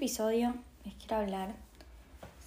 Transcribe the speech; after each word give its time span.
episodio 0.00 0.54
les 0.86 0.94
quiero 0.94 1.16
hablar 1.16 1.54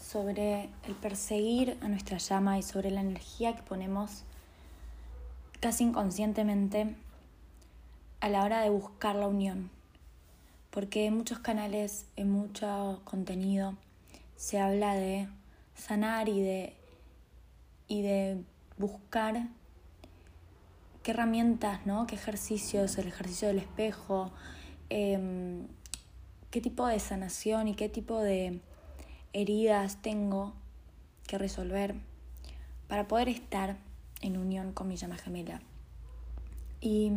sobre 0.03 0.71
el 0.87 0.95
perseguir 0.99 1.77
a 1.81 1.87
nuestra 1.87 2.17
llama 2.17 2.57
y 2.57 2.63
sobre 2.63 2.89
la 2.89 3.01
energía 3.01 3.55
que 3.55 3.61
ponemos 3.61 4.23
casi 5.59 5.83
inconscientemente 5.83 6.95
a 8.21 8.29
la 8.29 8.43
hora 8.43 8.61
de 8.61 8.71
buscar 8.71 9.15
la 9.15 9.27
unión. 9.27 9.69
Porque 10.71 11.05
en 11.05 11.15
muchos 11.15 11.37
canales, 11.37 12.07
en 12.15 12.31
mucho 12.31 13.01
contenido, 13.03 13.75
se 14.35 14.59
habla 14.59 14.95
de 14.95 15.27
sanar 15.75 16.29
y 16.29 16.41
de, 16.41 16.75
y 17.87 18.01
de 18.01 18.43
buscar 18.79 19.47
qué 21.03 21.11
herramientas, 21.11 21.85
¿no? 21.85 22.07
qué 22.07 22.15
ejercicios, 22.15 22.97
el 22.97 23.09
ejercicio 23.09 23.47
del 23.47 23.59
espejo, 23.59 24.31
em, 24.89 25.67
qué 26.53 26.61
tipo 26.61 26.85
de 26.85 26.99
sanación 26.99 27.67
y 27.67 27.73
qué 27.73 27.89
tipo 27.89 28.19
de 28.19 28.61
heridas 29.33 29.99
tengo 30.03 30.53
que 31.25 31.39
resolver 31.39 31.95
para 32.87 33.07
poder 33.07 33.27
estar 33.27 33.77
en 34.21 34.37
unión 34.37 34.71
con 34.71 34.87
mi 34.87 34.95
llama 34.95 35.17
gemela. 35.17 35.61
Y, 36.79 37.11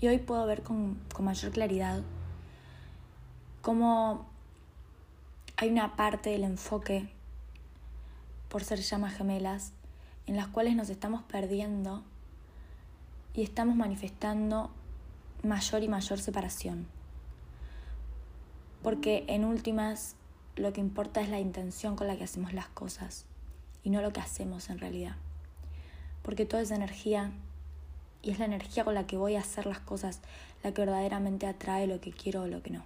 hoy 0.00 0.16
puedo 0.16 0.46
ver 0.46 0.62
con, 0.62 0.98
con 1.14 1.26
mayor 1.26 1.52
claridad 1.52 2.00
cómo 3.60 4.24
hay 5.58 5.68
una 5.68 5.94
parte 5.94 6.30
del 6.30 6.44
enfoque 6.44 7.06
por 8.48 8.64
ser 8.64 8.80
llamas 8.80 9.14
gemelas 9.14 9.72
en 10.26 10.36
las 10.36 10.46
cuales 10.46 10.74
nos 10.74 10.88
estamos 10.88 11.22
perdiendo 11.24 12.02
y 13.34 13.42
estamos 13.42 13.76
manifestando 13.76 14.70
mayor 15.42 15.82
y 15.82 15.88
mayor 15.88 16.18
separación 16.18 16.97
porque 18.82 19.24
en 19.28 19.44
últimas 19.44 20.16
lo 20.56 20.72
que 20.72 20.80
importa 20.80 21.20
es 21.20 21.28
la 21.28 21.40
intención 21.40 21.96
con 21.96 22.06
la 22.06 22.16
que 22.16 22.24
hacemos 22.24 22.52
las 22.52 22.68
cosas 22.68 23.24
y 23.84 23.90
no 23.90 24.02
lo 24.02 24.12
que 24.12 24.20
hacemos 24.20 24.70
en 24.70 24.78
realidad. 24.78 25.16
Porque 26.22 26.46
toda 26.46 26.62
esa 26.62 26.76
energía 26.76 27.32
y 28.22 28.30
es 28.30 28.38
la 28.38 28.44
energía 28.44 28.84
con 28.84 28.94
la 28.94 29.06
que 29.06 29.16
voy 29.16 29.36
a 29.36 29.40
hacer 29.40 29.66
las 29.66 29.78
cosas 29.78 30.20
la 30.64 30.72
que 30.72 30.82
verdaderamente 30.82 31.46
atrae 31.46 31.86
lo 31.86 32.00
que 32.00 32.10
quiero 32.10 32.42
o 32.42 32.46
lo 32.46 32.62
que 32.62 32.70
no. 32.70 32.82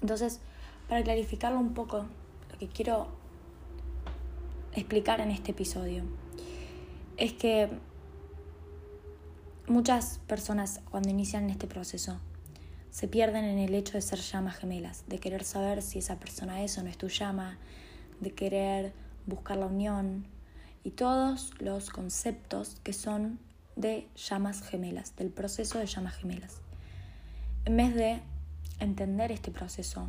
Entonces, 0.00 0.40
para 0.88 1.02
clarificarlo 1.02 1.58
un 1.58 1.72
poco, 1.72 2.04
lo 2.50 2.58
que 2.58 2.68
quiero 2.68 3.06
explicar 4.74 5.20
en 5.20 5.30
este 5.30 5.52
episodio 5.52 6.02
es 7.16 7.32
que 7.32 7.70
muchas 9.68 10.18
personas 10.26 10.80
cuando 10.90 11.08
inician 11.08 11.48
este 11.48 11.66
proceso 11.66 12.18
se 12.94 13.08
pierden 13.08 13.44
en 13.44 13.58
el 13.58 13.74
hecho 13.74 13.94
de 13.94 14.02
ser 14.02 14.20
llamas 14.20 14.54
gemelas, 14.54 15.02
de 15.08 15.18
querer 15.18 15.42
saber 15.42 15.82
si 15.82 15.98
esa 15.98 16.20
persona 16.20 16.62
es 16.62 16.78
o 16.78 16.82
no 16.84 16.88
es 16.88 16.96
tu 16.96 17.08
llama, 17.08 17.58
de 18.20 18.30
querer 18.30 18.92
buscar 19.26 19.56
la 19.56 19.66
unión 19.66 20.28
y 20.84 20.92
todos 20.92 21.50
los 21.58 21.90
conceptos 21.90 22.76
que 22.84 22.92
son 22.92 23.40
de 23.74 24.06
llamas 24.14 24.62
gemelas, 24.62 25.16
del 25.16 25.30
proceso 25.30 25.80
de 25.80 25.86
llamas 25.86 26.14
gemelas. 26.14 26.60
En 27.64 27.76
vez 27.76 27.96
de 27.96 28.20
entender 28.78 29.32
este 29.32 29.50
proceso 29.50 30.08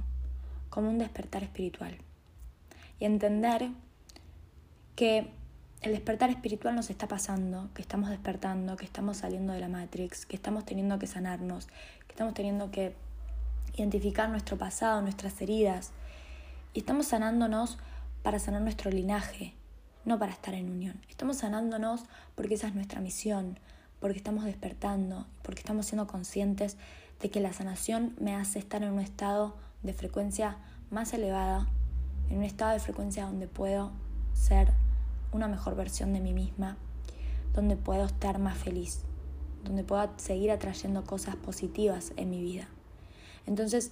como 0.69 0.87
un 0.87 0.99
despertar 0.99 1.41
espiritual 1.41 1.97
y 2.99 3.05
entender 3.05 3.67
que 4.95 5.31
el 5.85 5.91
despertar 5.91 6.31
espiritual 6.31 6.73
nos 6.73 6.89
está 6.89 7.07
pasando, 7.07 7.69
que 7.75 7.83
estamos 7.83 8.09
despertando, 8.09 8.75
que 8.75 8.85
estamos 8.85 9.17
saliendo 9.17 9.53
de 9.53 9.59
la 9.59 9.67
Matrix, 9.67 10.25
que 10.25 10.35
estamos 10.35 10.65
teniendo 10.65 10.97
que 10.97 11.05
sanarnos, 11.05 11.67
que 11.67 12.13
estamos 12.13 12.33
teniendo 12.33 12.71
que 12.71 12.95
identificar 13.75 14.27
nuestro 14.27 14.57
pasado, 14.57 15.03
nuestras 15.03 15.39
heridas. 15.41 15.91
Y 16.73 16.79
estamos 16.79 17.05
sanándonos 17.05 17.77
para 18.23 18.39
sanar 18.39 18.63
nuestro 18.63 18.89
linaje, 18.89 19.53
no 20.05 20.17
para 20.17 20.31
estar 20.31 20.55
en 20.55 20.71
unión. 20.71 20.99
Estamos 21.07 21.37
sanándonos 21.37 22.05
porque 22.33 22.55
esa 22.55 22.67
es 22.67 22.73
nuestra 22.73 22.99
misión, 22.99 23.59
porque 23.99 24.17
estamos 24.17 24.43
despertando, 24.43 25.27
porque 25.43 25.59
estamos 25.59 25.85
siendo 25.85 26.07
conscientes 26.07 26.77
de 27.21 27.29
que 27.29 27.41
la 27.41 27.53
sanación 27.53 28.15
me 28.19 28.35
hace 28.35 28.57
estar 28.57 28.81
en 28.81 28.91
un 28.91 29.01
estado 29.01 29.55
de 29.83 29.93
frecuencia 29.93 30.57
más 30.89 31.13
elevada, 31.13 31.67
en 32.31 32.39
un 32.39 32.43
estado 32.43 32.71
de 32.71 32.79
frecuencia 32.79 33.25
donde 33.25 33.47
puedo 33.47 33.91
ser 34.33 34.73
una 35.35 35.47
mejor 35.47 35.75
versión 35.75 36.13
de 36.13 36.19
mí 36.19 36.33
misma, 36.33 36.77
donde 37.53 37.75
puedo 37.75 38.05
estar 38.05 38.39
más 38.39 38.57
feliz, 38.57 39.01
donde 39.63 39.83
puedo 39.83 40.09
seguir 40.17 40.51
atrayendo 40.51 41.03
cosas 41.03 41.35
positivas 41.35 42.13
en 42.17 42.29
mi 42.29 42.41
vida. 42.41 42.67
Entonces, 43.45 43.91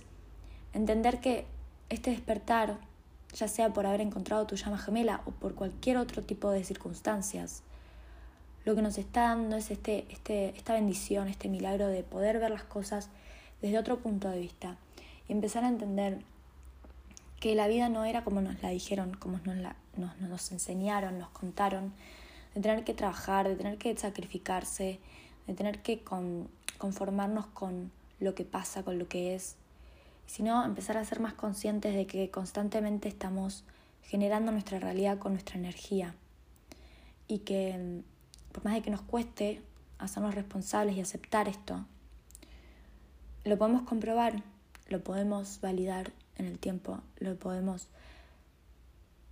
entender 0.74 1.20
que 1.20 1.46
este 1.90 2.12
despertar, 2.12 2.78
ya 3.34 3.48
sea 3.48 3.74
por 3.74 3.86
haber 3.86 4.02
encontrado 4.02 4.48
tu 4.48 4.56
llama 4.56 4.78
gemela 4.78 5.22
o 5.26 5.32
por 5.32 5.56
cualquier 5.56 5.98
otro 5.98 6.24
tipo 6.24 6.50
de 6.52 6.64
circunstancias, 6.64 7.64
lo 8.66 8.76
que 8.76 8.82
nos 8.82 8.98
está 8.98 9.24
dando 9.24 9.58
es 9.58 9.72
este, 9.72 10.06
este, 10.10 10.50
esta 10.56 10.74
bendición, 10.74 11.28
este 11.28 11.50
milagro 11.50 11.88
de 11.88 12.04
poder 12.04 12.40
ver 12.40 12.52
las 12.52 12.64
cosas 12.64 13.10
desde 13.62 13.78
otro 13.78 14.00
punto 14.00 14.30
de 14.30 14.40
vista 14.40 14.78
y 15.28 15.34
empezar 15.34 15.64
a 15.64 15.70
entender 15.70 16.24
que 17.44 17.56
la 17.56 17.68
vida 17.68 17.90
no 17.90 18.06
era 18.06 18.24
como 18.24 18.40
nos 18.40 18.64
la 18.64 18.70
dijeron, 18.70 19.16
como 19.16 19.38
nos, 19.44 19.58
la, 19.58 19.76
nos, 19.98 20.18
nos 20.22 20.50
enseñaron, 20.54 21.20
nos 21.20 21.28
contaron, 21.32 21.92
de 22.56 22.62
tener 22.62 22.86
que 22.86 22.94
trabajar, 22.94 23.50
de 23.50 23.58
tener 23.58 23.78
que 23.78 23.94
sacrificarse, 23.98 25.02
de 25.46 25.54
tener 25.54 25.82
que 25.82 26.02
conformarnos 26.78 27.48
con 27.48 27.92
lo 28.22 28.34
que 28.34 28.46
pasa, 28.46 28.84
con 28.84 28.98
lo 28.98 29.10
que 29.10 29.36
es, 29.36 29.58
sino 30.26 30.64
empezar 30.64 30.96
a 30.96 31.04
ser 31.04 31.20
más 31.20 31.34
conscientes 31.34 31.94
de 31.94 32.08
que 32.08 32.32
constantemente 32.32 33.10
estamos 33.10 33.66
generando 34.04 34.54
nuestra 34.54 34.80
realidad 34.80 35.20
con 35.20 35.34
nuestra 35.34 35.60
energía. 35.60 36.16
Y 37.28 37.40
que 37.40 38.04
por 38.54 38.64
más 38.64 38.74
de 38.74 38.82
que 38.84 38.90
nos 38.90 39.02
cueste 39.02 39.62
hacernos 40.00 40.34
responsables 40.34 40.96
y 40.96 41.02
aceptar 41.02 41.50
esto, 41.50 41.84
lo 43.44 43.58
podemos 43.58 43.82
comprobar, 43.82 44.42
lo 44.88 45.04
podemos 45.04 45.60
validar 45.60 46.14
en 46.38 46.46
el 46.46 46.60
tiempo, 46.60 47.00
lo 47.20 47.36
podemos, 47.36 47.88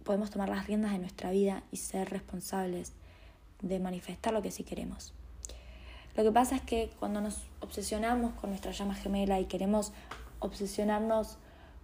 podemos 0.04 0.30
tomar 0.30 0.50
las 0.50 0.68
riendas 0.68 0.92
de 0.92 1.00
nuestra 1.00 1.32
vida 1.32 1.64
y 1.72 1.78
ser 1.78 2.10
responsables 2.10 2.94
de 3.62 3.80
manifestar 3.80 4.34
lo 4.34 4.42
que 4.42 4.52
sí 4.52 4.64
queremos. 4.64 5.14
Lo 6.16 6.24
que 6.24 6.32
pasa 6.32 6.56
es 6.56 6.62
que 6.62 6.92
cuando 7.00 7.22
nos 7.22 7.44
obsesionamos 7.62 8.34
con 8.34 8.50
nuestra 8.50 8.72
llama 8.72 8.96
gemela 8.96 9.40
y 9.40 9.46
queremos 9.46 9.94
obsesionarnos 10.40 11.38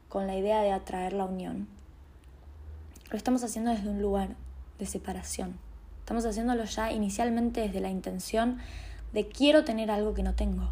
con 0.10 0.28
la 0.28 0.36
idea 0.36 0.62
de 0.62 0.72
atraer 0.72 1.14
la 1.14 1.26
unión, 1.26 1.68
lo 3.10 3.16
estamos 3.16 3.44
haciendo 3.44 3.72
desde 3.72 3.90
un 3.90 4.02
lugar 4.02 4.36
de 4.80 4.86
separación. 4.86 5.58
Estamos 6.00 6.26
haciéndolo 6.26 6.66
ya 6.66 6.92
inicialmente 6.92 7.62
desde 7.62 7.80
la 7.80 7.90
intención 7.90 8.60
de 9.14 9.28
quiero 9.28 9.64
tener 9.64 9.92
algo 9.92 10.14
que 10.14 10.24
no 10.24 10.36
tengo. 10.36 10.70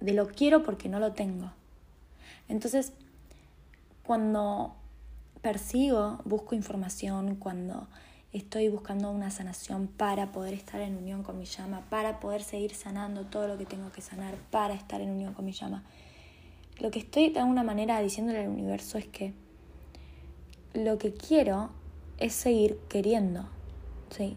De 0.00 0.14
lo 0.14 0.28
quiero 0.28 0.62
porque 0.62 0.88
no 0.88 1.00
lo 1.00 1.12
tengo. 1.12 1.52
Entonces, 2.50 2.92
cuando 4.04 4.74
persigo, 5.40 6.18
busco 6.24 6.56
información, 6.56 7.36
cuando 7.36 7.86
estoy 8.32 8.68
buscando 8.68 9.10
una 9.12 9.30
sanación 9.30 9.86
para 9.86 10.32
poder 10.32 10.54
estar 10.54 10.80
en 10.80 10.96
unión 10.96 11.22
con 11.22 11.38
mi 11.38 11.44
llama, 11.44 11.86
para 11.90 12.18
poder 12.18 12.42
seguir 12.42 12.74
sanando 12.74 13.24
todo 13.24 13.46
lo 13.46 13.56
que 13.56 13.66
tengo 13.66 13.92
que 13.92 14.00
sanar, 14.00 14.34
para 14.50 14.74
estar 14.74 15.00
en 15.00 15.10
unión 15.10 15.32
con 15.32 15.44
mi 15.44 15.52
llama. 15.52 15.84
Lo 16.80 16.90
que 16.90 16.98
estoy 16.98 17.30
de 17.30 17.38
alguna 17.38 17.62
manera 17.62 18.00
diciéndole 18.00 18.40
al 18.40 18.48
universo 18.48 18.98
es 18.98 19.06
que 19.06 19.32
lo 20.74 20.98
que 20.98 21.14
quiero 21.14 21.70
es 22.18 22.34
seguir 22.34 22.78
queriendo. 22.88 23.48
¿sí? 24.10 24.36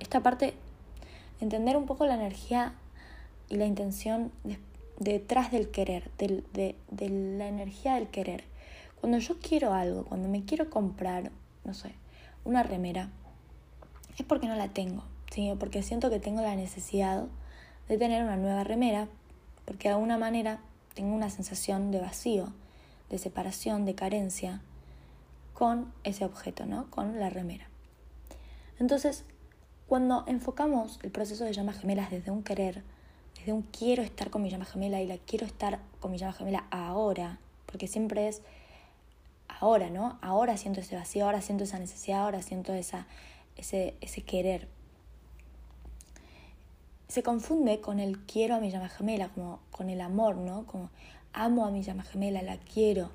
Esta 0.00 0.22
parte, 0.22 0.54
entender 1.38 1.76
un 1.76 1.84
poco 1.84 2.06
la 2.06 2.14
energía 2.14 2.72
y 3.50 3.56
la 3.56 3.66
intención 3.66 4.32
de 4.42 4.58
detrás 5.02 5.50
del 5.50 5.70
querer, 5.70 6.10
de, 6.18 6.74
la 7.36 7.48
energía 7.48 7.94
del 7.94 8.08
querer. 8.08 8.44
Cuando 9.00 9.18
yo 9.18 9.38
quiero 9.38 9.72
algo, 9.72 10.04
cuando 10.04 10.28
me 10.28 10.44
quiero 10.44 10.70
comprar, 10.70 11.30
no 11.64 11.74
sé, 11.74 11.92
una 12.44 12.62
remera, 12.62 13.10
es 14.18 14.24
porque 14.24 14.46
no 14.46 14.54
la 14.54 14.68
tengo, 14.68 15.02
¿sí? 15.32 15.52
porque 15.58 15.82
siento 15.82 16.10
que 16.10 16.20
tengo 16.20 16.42
la 16.42 16.54
necesidad 16.54 17.24
de 17.88 17.98
tener 17.98 18.22
una 18.22 18.36
nueva 18.36 18.64
remera, 18.64 19.08
porque 19.64 19.88
de 19.88 19.94
alguna 19.94 20.18
manera 20.18 20.60
tengo 20.94 21.14
una 21.14 21.30
sensación 21.30 21.90
de 21.90 22.00
vacío, 22.00 22.52
de 23.10 23.18
separación, 23.18 23.84
de 23.84 23.94
carencia 23.94 24.60
con 25.52 25.92
ese 26.04 26.24
objeto, 26.24 26.66
¿no? 26.66 26.90
Con 26.90 27.18
la 27.20 27.30
remera. 27.30 27.66
Entonces, 28.78 29.24
cuando 29.86 30.24
enfocamos 30.26 30.98
el 31.02 31.10
proceso 31.10 31.44
de 31.44 31.52
llamas 31.52 31.78
gemelas 31.78 32.10
desde 32.10 32.30
un 32.30 32.42
querer, 32.42 32.82
desde 33.42 33.54
un 33.54 33.62
quiero 33.62 34.04
estar 34.04 34.30
con 34.30 34.40
mi 34.40 34.50
llama 34.50 34.64
gemela 34.64 35.02
y 35.02 35.06
la 35.08 35.18
quiero 35.18 35.46
estar 35.46 35.80
con 35.98 36.12
mi 36.12 36.16
llama 36.16 36.32
gemela 36.32 36.64
ahora, 36.70 37.40
porque 37.66 37.88
siempre 37.88 38.28
es 38.28 38.40
ahora, 39.48 39.90
¿no? 39.90 40.16
Ahora 40.22 40.56
siento 40.56 40.78
ese 40.78 40.94
vacío, 40.94 41.24
ahora 41.24 41.40
siento 41.40 41.64
esa 41.64 41.80
necesidad, 41.80 42.20
ahora 42.20 42.40
siento 42.40 42.72
esa, 42.72 43.08
ese, 43.56 43.96
ese 44.00 44.22
querer. 44.22 44.68
Se 47.08 47.24
confunde 47.24 47.80
con 47.80 47.98
el 47.98 48.20
quiero 48.20 48.54
a 48.54 48.60
mi 48.60 48.70
llama 48.70 48.88
gemela, 48.88 49.30
como 49.30 49.58
con 49.72 49.90
el 49.90 50.02
amor, 50.02 50.36
¿no? 50.36 50.64
Como 50.66 50.90
amo 51.32 51.66
a 51.66 51.72
mi 51.72 51.82
llama 51.82 52.04
gemela, 52.04 52.42
la 52.42 52.58
quiero. 52.58 53.10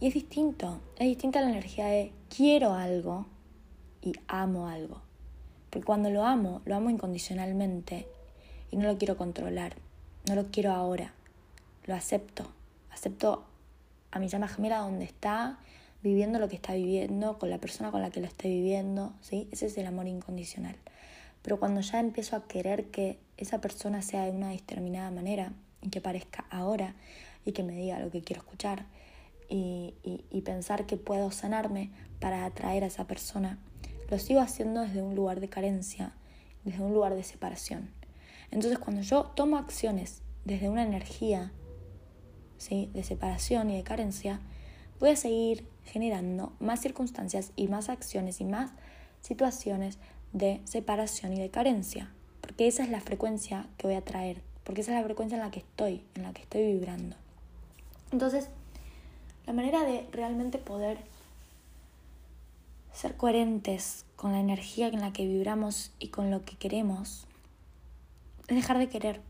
Y 0.00 0.08
es 0.08 0.14
distinto, 0.14 0.80
es 0.96 1.06
distinta 1.06 1.40
la 1.40 1.50
energía 1.50 1.86
de 1.86 2.12
quiero 2.36 2.72
algo 2.72 3.26
y 4.00 4.12
amo 4.26 4.66
algo. 4.66 5.02
Porque 5.70 5.86
cuando 5.86 6.10
lo 6.10 6.24
amo, 6.24 6.62
lo 6.64 6.74
amo 6.74 6.90
incondicionalmente 6.90 8.08
y 8.72 8.78
no 8.78 8.88
lo 8.88 8.98
quiero 8.98 9.16
controlar, 9.16 9.76
no 10.26 10.34
lo 10.34 10.46
quiero 10.46 10.72
ahora, 10.72 11.12
lo 11.84 11.94
acepto, 11.94 12.50
acepto 12.90 13.44
a 14.10 14.18
mi 14.18 14.28
llama 14.28 14.48
gemela 14.48 14.78
donde 14.78 15.04
está, 15.04 15.58
viviendo 16.02 16.40
lo 16.40 16.48
que 16.48 16.56
está 16.56 16.72
viviendo, 16.72 17.38
con 17.38 17.50
la 17.50 17.58
persona 17.58 17.92
con 17.92 18.00
la 18.00 18.10
que 18.10 18.20
lo 18.20 18.26
estoy 18.26 18.50
viviendo, 18.50 19.12
¿sí? 19.20 19.46
Ese 19.52 19.66
es 19.66 19.76
el 19.76 19.86
amor 19.86 20.08
incondicional. 20.08 20.74
Pero 21.42 21.60
cuando 21.60 21.80
ya 21.82 22.00
empiezo 22.00 22.34
a 22.34 22.48
querer 22.48 22.86
que 22.86 23.18
esa 23.36 23.60
persona 23.60 24.00
sea 24.00 24.24
de 24.24 24.30
una 24.30 24.48
determinada 24.48 25.10
manera 25.10 25.52
y 25.82 25.90
que 25.90 26.00
parezca 26.00 26.46
ahora 26.50 26.94
y 27.44 27.52
que 27.52 27.62
me 27.62 27.74
diga 27.74 28.00
lo 28.00 28.10
que 28.10 28.22
quiero 28.22 28.40
escuchar 28.40 28.86
y, 29.48 29.94
y 30.02 30.40
pensar 30.40 30.86
que 30.86 30.96
puedo 30.96 31.30
sanarme 31.30 31.90
para 32.20 32.46
atraer 32.46 32.84
a 32.84 32.86
esa 32.86 33.06
persona, 33.06 33.58
lo 34.10 34.18
sigo 34.18 34.40
haciendo 34.40 34.80
desde 34.80 35.02
un 35.02 35.14
lugar 35.14 35.40
de 35.40 35.48
carencia, 35.48 36.14
desde 36.64 36.82
un 36.82 36.94
lugar 36.94 37.14
de 37.14 37.22
separación. 37.22 37.90
Entonces 38.52 38.78
cuando 38.78 39.02
yo 39.02 39.24
tomo 39.34 39.56
acciones 39.56 40.20
desde 40.44 40.68
una 40.68 40.84
energía 40.84 41.50
¿sí? 42.58 42.90
de 42.92 43.02
separación 43.02 43.70
y 43.70 43.76
de 43.76 43.82
carencia, 43.82 44.40
voy 45.00 45.10
a 45.10 45.16
seguir 45.16 45.66
generando 45.86 46.52
más 46.60 46.80
circunstancias 46.80 47.52
y 47.56 47.66
más 47.68 47.88
acciones 47.88 48.40
y 48.40 48.44
más 48.44 48.70
situaciones 49.22 49.98
de 50.32 50.60
separación 50.64 51.32
y 51.32 51.40
de 51.40 51.50
carencia, 51.50 52.12
porque 52.40 52.68
esa 52.68 52.84
es 52.84 52.90
la 52.90 53.00
frecuencia 53.00 53.66
que 53.78 53.86
voy 53.86 53.96
a 53.96 54.04
traer, 54.04 54.42
porque 54.64 54.82
esa 54.82 54.92
es 54.92 54.98
la 54.98 55.04
frecuencia 55.04 55.36
en 55.36 55.42
la 55.42 55.50
que 55.50 55.60
estoy, 55.60 56.02
en 56.14 56.22
la 56.22 56.32
que 56.32 56.42
estoy 56.42 56.64
vibrando. 56.72 57.16
Entonces, 58.12 58.48
la 59.46 59.54
manera 59.54 59.82
de 59.84 60.06
realmente 60.12 60.58
poder 60.58 60.98
ser 62.92 63.16
coherentes 63.16 64.04
con 64.16 64.32
la 64.32 64.40
energía 64.40 64.88
en 64.88 65.00
la 65.00 65.12
que 65.12 65.26
vibramos 65.26 65.92
y 65.98 66.08
con 66.08 66.30
lo 66.30 66.44
que 66.44 66.56
queremos 66.56 67.26
es 68.48 68.56
dejar 68.56 68.78
de 68.78 68.88
querer 68.88 69.20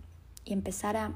y 0.44 0.52
empezar 0.52 0.96
a, 0.96 1.12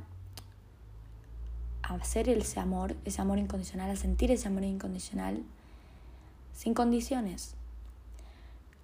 a 1.83 1.95
hacer 1.95 2.29
ese 2.29 2.61
amor, 2.61 2.97
ese 3.05 3.21
amor 3.21 3.39
incondicional, 3.39 3.91
a 3.91 3.97
sentir 3.97 4.31
ese 4.31 4.49
amor 4.49 4.65
incondicional 4.65 5.43
sin 6.53 6.75
condiciones, 6.75 7.55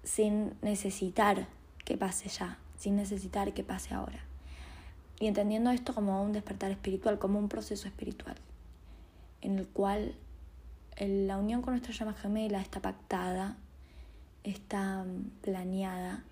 sin 0.03 0.53
necesitar 0.61 1.47
que 1.85 1.97
pase 1.97 2.29
ya, 2.29 2.57
sin 2.77 2.95
necesitar 2.95 3.53
que 3.53 3.63
pase 3.63 3.93
ahora. 3.93 4.19
Y 5.19 5.27
entendiendo 5.27 5.71
esto 5.71 5.93
como 5.93 6.23
un 6.23 6.33
despertar 6.33 6.71
espiritual, 6.71 7.19
como 7.19 7.39
un 7.39 7.49
proceso 7.49 7.87
espiritual, 7.87 8.35
en 9.41 9.57
el 9.57 9.67
cual 9.67 10.15
la 10.99 11.37
unión 11.37 11.61
con 11.61 11.73
nuestra 11.73 11.93
llama 11.93 12.13
gemela 12.13 12.61
está 12.61 12.81
pactada, 12.81 13.57
está 14.43 15.05
planeada 15.41 16.23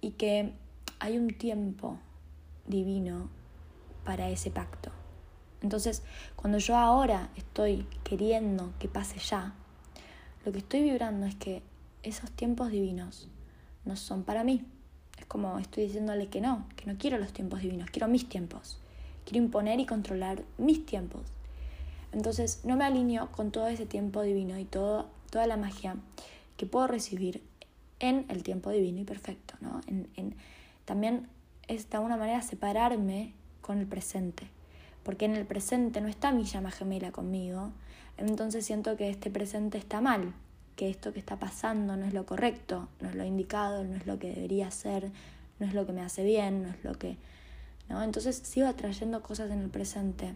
y 0.00 0.12
que 0.12 0.52
hay 1.02 1.18
un 1.18 1.34
tiempo 1.34 1.98
divino 2.64 3.28
para 4.04 4.30
ese 4.30 4.52
pacto. 4.52 4.92
Entonces, 5.60 6.04
cuando 6.36 6.58
yo 6.58 6.76
ahora 6.76 7.28
estoy 7.34 7.88
queriendo 8.04 8.72
que 8.78 8.86
pase 8.86 9.18
ya, 9.18 9.52
lo 10.44 10.52
que 10.52 10.58
estoy 10.58 10.82
vibrando 10.82 11.26
es 11.26 11.34
que 11.34 11.60
esos 12.04 12.30
tiempos 12.30 12.70
divinos 12.70 13.26
no 13.84 13.96
son 13.96 14.22
para 14.22 14.44
mí. 14.44 14.64
Es 15.18 15.26
como 15.26 15.58
estoy 15.58 15.86
diciéndole 15.86 16.28
que 16.28 16.40
no, 16.40 16.68
que 16.76 16.86
no 16.86 16.96
quiero 16.96 17.18
los 17.18 17.32
tiempos 17.32 17.62
divinos, 17.62 17.90
quiero 17.90 18.06
mis 18.06 18.28
tiempos. 18.28 18.78
Quiero 19.24 19.44
imponer 19.44 19.80
y 19.80 19.86
controlar 19.86 20.44
mis 20.56 20.86
tiempos. 20.86 21.22
Entonces 22.12 22.60
no 22.64 22.76
me 22.76 22.84
alineo 22.84 23.32
con 23.32 23.50
todo 23.50 23.66
ese 23.66 23.86
tiempo 23.86 24.22
divino 24.22 24.56
y 24.56 24.66
todo, 24.66 25.10
toda 25.30 25.48
la 25.48 25.56
magia 25.56 25.96
que 26.56 26.66
puedo 26.66 26.86
recibir 26.86 27.42
en 27.98 28.24
el 28.28 28.44
tiempo 28.44 28.70
divino 28.70 29.00
y 29.00 29.04
perfecto. 29.04 29.54
¿no? 29.60 29.80
En, 29.88 30.36
también 30.92 31.26
es 31.68 31.88
de 31.88 31.96
alguna 31.96 32.18
manera 32.18 32.42
separarme 32.42 33.32
con 33.62 33.78
el 33.78 33.86
presente, 33.86 34.50
porque 35.02 35.24
en 35.24 35.36
el 35.36 35.46
presente 35.46 36.02
no 36.02 36.08
está 36.08 36.32
mi 36.32 36.44
llama 36.44 36.70
gemela 36.70 37.12
conmigo, 37.12 37.70
entonces 38.18 38.66
siento 38.66 38.94
que 38.98 39.08
este 39.08 39.30
presente 39.30 39.78
está 39.78 40.02
mal, 40.02 40.34
que 40.76 40.90
esto 40.90 41.14
que 41.14 41.18
está 41.18 41.38
pasando 41.38 41.96
no 41.96 42.04
es 42.04 42.12
lo 42.12 42.26
correcto, 42.26 42.90
no 43.00 43.08
es 43.08 43.14
lo 43.14 43.24
indicado, 43.24 43.84
no 43.84 43.96
es 43.96 44.06
lo 44.06 44.18
que 44.18 44.34
debería 44.34 44.70
ser, 44.70 45.10
no 45.60 45.64
es 45.64 45.72
lo 45.72 45.86
que 45.86 45.94
me 45.94 46.02
hace 46.02 46.24
bien, 46.24 46.62
no 46.62 46.68
es 46.68 46.84
lo 46.84 46.92
que... 46.98 47.16
¿no? 47.88 48.02
Entonces 48.02 48.36
sigo 48.36 48.66
atrayendo 48.66 49.22
cosas 49.22 49.50
en 49.50 49.60
el 49.60 49.70
presente 49.70 50.34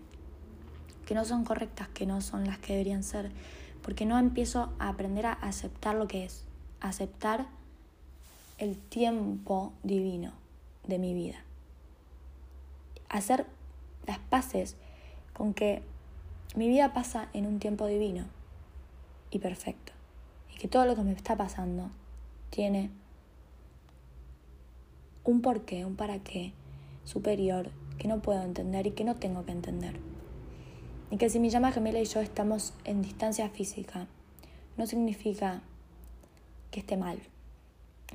que 1.04 1.14
no 1.14 1.26
son 1.26 1.44
correctas, 1.44 1.88
que 1.88 2.06
no 2.06 2.22
son 2.22 2.46
las 2.46 2.56
que 2.60 2.72
deberían 2.72 3.02
ser, 3.02 3.30
porque 3.82 4.06
no 4.06 4.18
empiezo 4.18 4.72
a 4.78 4.88
aprender 4.88 5.26
a 5.26 5.34
aceptar 5.34 5.96
lo 5.96 6.08
que 6.08 6.24
es, 6.24 6.46
aceptar 6.80 7.46
el 8.56 8.78
tiempo 8.78 9.74
divino 9.82 10.45
de 10.86 10.98
mi 10.98 11.14
vida. 11.14 11.44
Hacer 13.08 13.46
las 14.06 14.18
paces 14.18 14.76
con 15.32 15.54
que 15.54 15.82
mi 16.54 16.68
vida 16.68 16.92
pasa 16.92 17.28
en 17.32 17.46
un 17.46 17.58
tiempo 17.58 17.86
divino 17.86 18.24
y 19.30 19.38
perfecto 19.38 19.96
que 20.58 20.68
todo 20.68 20.86
lo 20.86 20.96
que 20.96 21.02
me 21.02 21.12
está 21.12 21.36
pasando 21.36 21.90
tiene 22.50 22.90
un 25.24 25.42
porqué, 25.42 25.84
un 25.84 25.96
para 25.96 26.18
qué 26.20 26.52
superior 27.04 27.70
que 27.98 28.08
no 28.08 28.20
puedo 28.20 28.42
entender 28.42 28.86
y 28.86 28.92
que 28.92 29.04
no 29.04 29.16
tengo 29.16 29.44
que 29.44 29.52
entender. 29.52 29.98
Y 31.10 31.18
que 31.18 31.30
si 31.30 31.38
mi 31.38 31.50
llama 31.50 31.72
gemela 31.72 32.00
y 32.00 32.04
yo 32.04 32.20
estamos 32.20 32.72
en 32.84 33.02
distancia 33.02 33.48
física, 33.48 34.06
no 34.76 34.86
significa 34.86 35.62
que 36.70 36.80
esté 36.80 36.96
mal, 36.96 37.18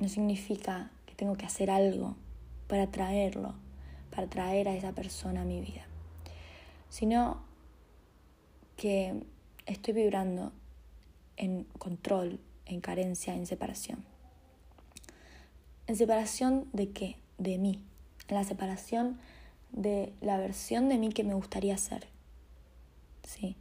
no 0.00 0.08
significa 0.08 0.90
que 1.06 1.14
tengo 1.14 1.36
que 1.36 1.46
hacer 1.46 1.70
algo 1.70 2.16
para 2.72 2.86
traerlo, 2.86 3.52
para 4.10 4.28
traer 4.28 4.66
a 4.66 4.74
esa 4.74 4.92
persona 4.92 5.42
a 5.42 5.44
mi 5.44 5.60
vida, 5.60 5.84
sino 6.88 7.42
que 8.78 9.12
estoy 9.66 9.92
vibrando 9.92 10.52
en 11.36 11.64
control, 11.76 12.40
en 12.64 12.80
carencia, 12.80 13.34
en 13.34 13.44
separación. 13.44 14.02
¿En 15.86 15.96
separación 15.96 16.66
de 16.72 16.88
qué? 16.92 17.16
De 17.36 17.58
mí. 17.58 17.84
En 18.28 18.36
la 18.36 18.44
separación 18.44 19.18
de 19.72 20.14
la 20.22 20.38
versión 20.38 20.88
de 20.88 20.96
mí 20.96 21.10
que 21.10 21.24
me 21.24 21.34
gustaría 21.34 21.76
ser. 21.76 22.06
¿Sí? 23.22 23.54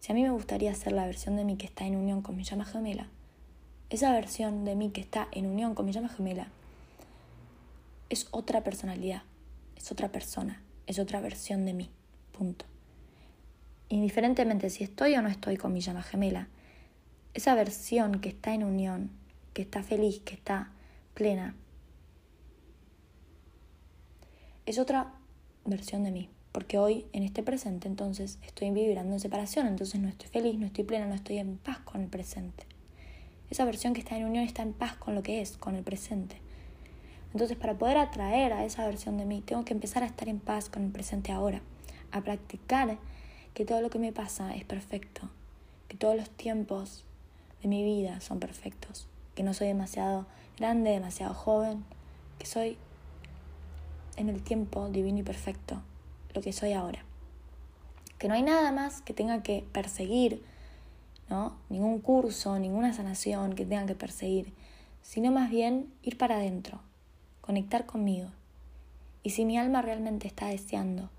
Si 0.00 0.10
a 0.10 0.16
mí 0.16 0.24
me 0.24 0.30
gustaría 0.30 0.74
ser 0.74 0.94
la 0.94 1.06
versión 1.06 1.36
de 1.36 1.44
mí 1.44 1.56
que 1.56 1.66
está 1.66 1.86
en 1.86 1.94
unión 1.94 2.22
con 2.22 2.36
mi 2.36 2.42
llama 2.42 2.64
gemela, 2.64 3.06
esa 3.88 4.10
versión 4.10 4.64
de 4.64 4.74
mí 4.74 4.90
que 4.90 5.00
está 5.00 5.28
en 5.30 5.46
unión 5.46 5.76
con 5.76 5.86
mi 5.86 5.92
llama 5.92 6.08
gemela 6.08 6.48
es 8.08 8.28
otra 8.30 8.64
personalidad, 8.64 9.22
es 9.76 9.90
otra 9.92 10.10
persona, 10.10 10.62
es 10.86 10.98
otra 10.98 11.20
versión 11.20 11.64
de 11.66 11.74
mí. 11.74 11.90
Punto. 12.32 12.64
Indiferentemente 13.88 14.70
si 14.70 14.84
estoy 14.84 15.14
o 15.14 15.22
no 15.22 15.28
estoy 15.28 15.56
con 15.56 15.72
mi 15.72 15.80
llama 15.80 16.02
gemela, 16.02 16.48
esa 17.34 17.54
versión 17.54 18.20
que 18.20 18.28
está 18.30 18.54
en 18.54 18.64
unión, 18.64 19.10
que 19.54 19.62
está 19.62 19.82
feliz, 19.82 20.20
que 20.20 20.34
está 20.34 20.72
plena, 21.14 21.54
es 24.66 24.78
otra 24.78 25.14
versión 25.64 26.04
de 26.04 26.10
mí. 26.10 26.28
Porque 26.52 26.78
hoy, 26.78 27.06
en 27.12 27.22
este 27.22 27.42
presente, 27.42 27.88
entonces 27.88 28.38
estoy 28.42 28.70
vibrando 28.70 29.12
en 29.12 29.20
separación, 29.20 29.66
entonces 29.66 30.00
no 30.00 30.08
estoy 30.08 30.28
feliz, 30.28 30.58
no 30.58 30.66
estoy 30.66 30.84
plena, 30.84 31.06
no 31.06 31.14
estoy 31.14 31.38
en 31.38 31.58
paz 31.58 31.78
con 31.80 32.00
el 32.00 32.08
presente. 32.08 32.66
Esa 33.50 33.64
versión 33.64 33.94
que 33.94 34.00
está 34.00 34.16
en 34.16 34.24
unión 34.24 34.44
está 34.44 34.62
en 34.62 34.72
paz 34.72 34.96
con 34.96 35.14
lo 35.14 35.22
que 35.22 35.40
es, 35.40 35.56
con 35.56 35.76
el 35.76 35.84
presente. 35.84 36.40
Entonces, 37.32 37.56
para 37.56 37.74
poder 37.74 37.98
atraer 37.98 38.52
a 38.52 38.64
esa 38.64 38.86
versión 38.86 39.18
de 39.18 39.24
mí, 39.24 39.42
tengo 39.42 39.64
que 39.64 39.74
empezar 39.74 40.02
a 40.02 40.06
estar 40.06 40.28
en 40.28 40.40
paz 40.40 40.70
con 40.70 40.84
el 40.84 40.90
presente 40.90 41.32
ahora, 41.32 41.60
a 42.10 42.22
practicar 42.22 42.98
que 43.54 43.64
todo 43.64 43.82
lo 43.82 43.90
que 43.90 43.98
me 43.98 44.12
pasa 44.12 44.54
es 44.54 44.64
perfecto, 44.64 45.28
que 45.88 45.96
todos 45.96 46.16
los 46.16 46.30
tiempos 46.30 47.04
de 47.62 47.68
mi 47.68 47.84
vida 47.84 48.20
son 48.20 48.40
perfectos, 48.40 49.08
que 49.34 49.42
no 49.42 49.52
soy 49.52 49.68
demasiado 49.68 50.26
grande, 50.56 50.90
demasiado 50.90 51.34
joven, 51.34 51.84
que 52.38 52.46
soy 52.46 52.78
en 54.16 54.28
el 54.28 54.42
tiempo 54.42 54.88
divino 54.88 55.18
y 55.18 55.22
perfecto, 55.22 55.82
lo 56.34 56.40
que 56.40 56.52
soy 56.52 56.72
ahora. 56.72 57.04
Que 58.18 58.28
no 58.28 58.34
hay 58.34 58.42
nada 58.42 58.72
más 58.72 59.00
que 59.00 59.14
tenga 59.14 59.42
que 59.42 59.64
perseguir, 59.72 60.42
¿no? 61.28 61.56
Ningún 61.68 62.00
curso, 62.00 62.58
ninguna 62.58 62.92
sanación 62.92 63.54
que 63.54 63.64
tenga 63.64 63.86
que 63.86 63.94
perseguir, 63.94 64.52
sino 65.02 65.30
más 65.30 65.50
bien 65.50 65.92
ir 66.02 66.18
para 66.18 66.36
adentro, 66.36 66.80
conectar 67.48 67.86
conmigo. 67.86 68.28
Y 69.24 69.30
si 69.30 69.44
mi 69.44 69.58
alma 69.58 69.82
realmente 69.82 70.28
está 70.28 70.46
deseando 70.46 71.10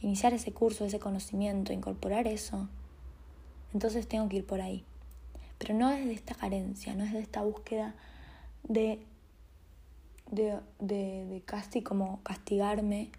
iniciar 0.00 0.34
ese 0.34 0.52
curso, 0.52 0.84
ese 0.84 1.00
conocimiento, 1.00 1.72
incorporar 1.72 2.28
eso, 2.28 2.68
entonces 3.74 4.06
tengo 4.06 4.28
que 4.28 4.36
ir 4.36 4.46
por 4.46 4.60
ahí 4.60 4.84
pero 5.62 5.74
no 5.74 5.90
desde 5.90 6.12
esta 6.12 6.34
carencia, 6.34 6.96
no 6.96 7.04
desde 7.04 7.20
esta 7.20 7.42
búsqueda 7.42 7.94
de, 8.64 8.98
de, 10.28 10.58
de, 10.80 11.42
casi 11.44 11.82
como 11.82 12.20
castigarme 12.24 13.10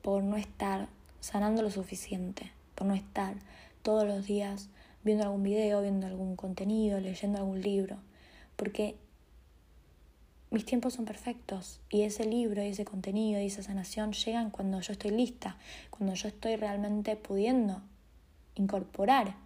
por 0.00 0.22
no 0.22 0.36
estar 0.36 0.86
sanando 1.18 1.62
lo 1.62 1.70
suficiente, 1.72 2.52
por 2.76 2.86
no 2.86 2.94
estar 2.94 3.34
todos 3.82 4.06
los 4.06 4.24
días 4.24 4.68
viendo 5.02 5.24
algún 5.24 5.42
video, 5.42 5.82
viendo 5.82 6.06
algún 6.06 6.36
contenido, 6.36 7.00
leyendo 7.00 7.38
algún 7.38 7.60
libro, 7.60 7.96
porque 8.54 8.94
mis 10.50 10.64
tiempos 10.64 10.94
son 10.94 11.04
perfectos 11.04 11.80
y 11.88 12.02
ese 12.02 12.24
libro 12.24 12.62
y 12.62 12.68
ese 12.68 12.84
contenido 12.84 13.40
y 13.40 13.46
esa 13.46 13.62
sanación 13.62 14.12
llegan 14.12 14.50
cuando 14.50 14.80
yo 14.80 14.92
estoy 14.92 15.12
lista, 15.12 15.56
cuando 15.90 16.14
yo 16.14 16.28
estoy 16.28 16.56
realmente 16.56 17.14
pudiendo 17.16 17.82
incorporar 18.56 19.36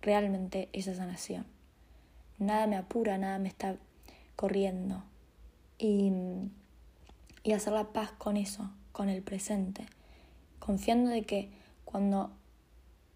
realmente 0.00 0.70
esa 0.72 0.94
sanación. 0.94 1.44
Nada 2.38 2.66
me 2.66 2.76
apura, 2.76 3.18
nada 3.18 3.38
me 3.38 3.48
está 3.48 3.76
corriendo. 4.36 5.04
Y, 5.78 6.10
y 7.42 7.52
hacer 7.52 7.74
la 7.74 7.92
paz 7.92 8.12
con 8.12 8.38
eso, 8.38 8.70
con 8.92 9.10
el 9.10 9.22
presente, 9.22 9.86
confiando 10.58 11.10
de 11.10 11.22
que 11.22 11.50
cuando 11.84 12.30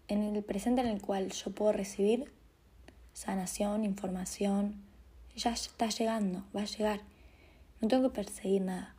en 0.07 0.35
el 0.35 0.43
presente 0.43 0.81
en 0.81 0.87
el 0.87 1.01
cual 1.01 1.31
yo 1.31 1.51
puedo 1.51 1.71
recibir 1.71 2.31
sanación, 3.13 3.83
información, 3.83 4.84
ya 5.35 5.51
está 5.51 5.89
llegando, 5.89 6.43
va 6.55 6.61
a 6.61 6.65
llegar. 6.65 7.01
No 7.81 7.87
tengo 7.87 8.09
que 8.09 8.15
perseguir 8.15 8.61
nada. 8.61 8.95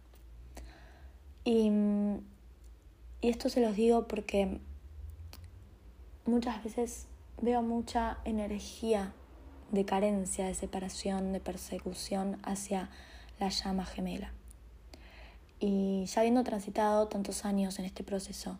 Y, 1.44 1.70
y 3.20 3.28
esto 3.28 3.48
se 3.48 3.60
los 3.60 3.76
digo 3.76 4.06
porque 4.06 4.60
muchas 6.24 6.62
veces 6.62 7.06
veo 7.40 7.62
mucha 7.62 8.18
energía 8.24 9.12
de 9.70 9.84
carencia, 9.84 10.46
de 10.46 10.54
separación, 10.54 11.32
de 11.32 11.40
persecución 11.40 12.38
hacia 12.42 12.90
la 13.38 13.48
llama 13.48 13.84
gemela. 13.84 14.32
Y 15.58 16.04
ya 16.06 16.20
habiendo 16.20 16.44
transitado 16.44 17.08
tantos 17.08 17.44
años 17.44 17.78
en 17.78 17.84
este 17.86 18.04
proceso, 18.04 18.58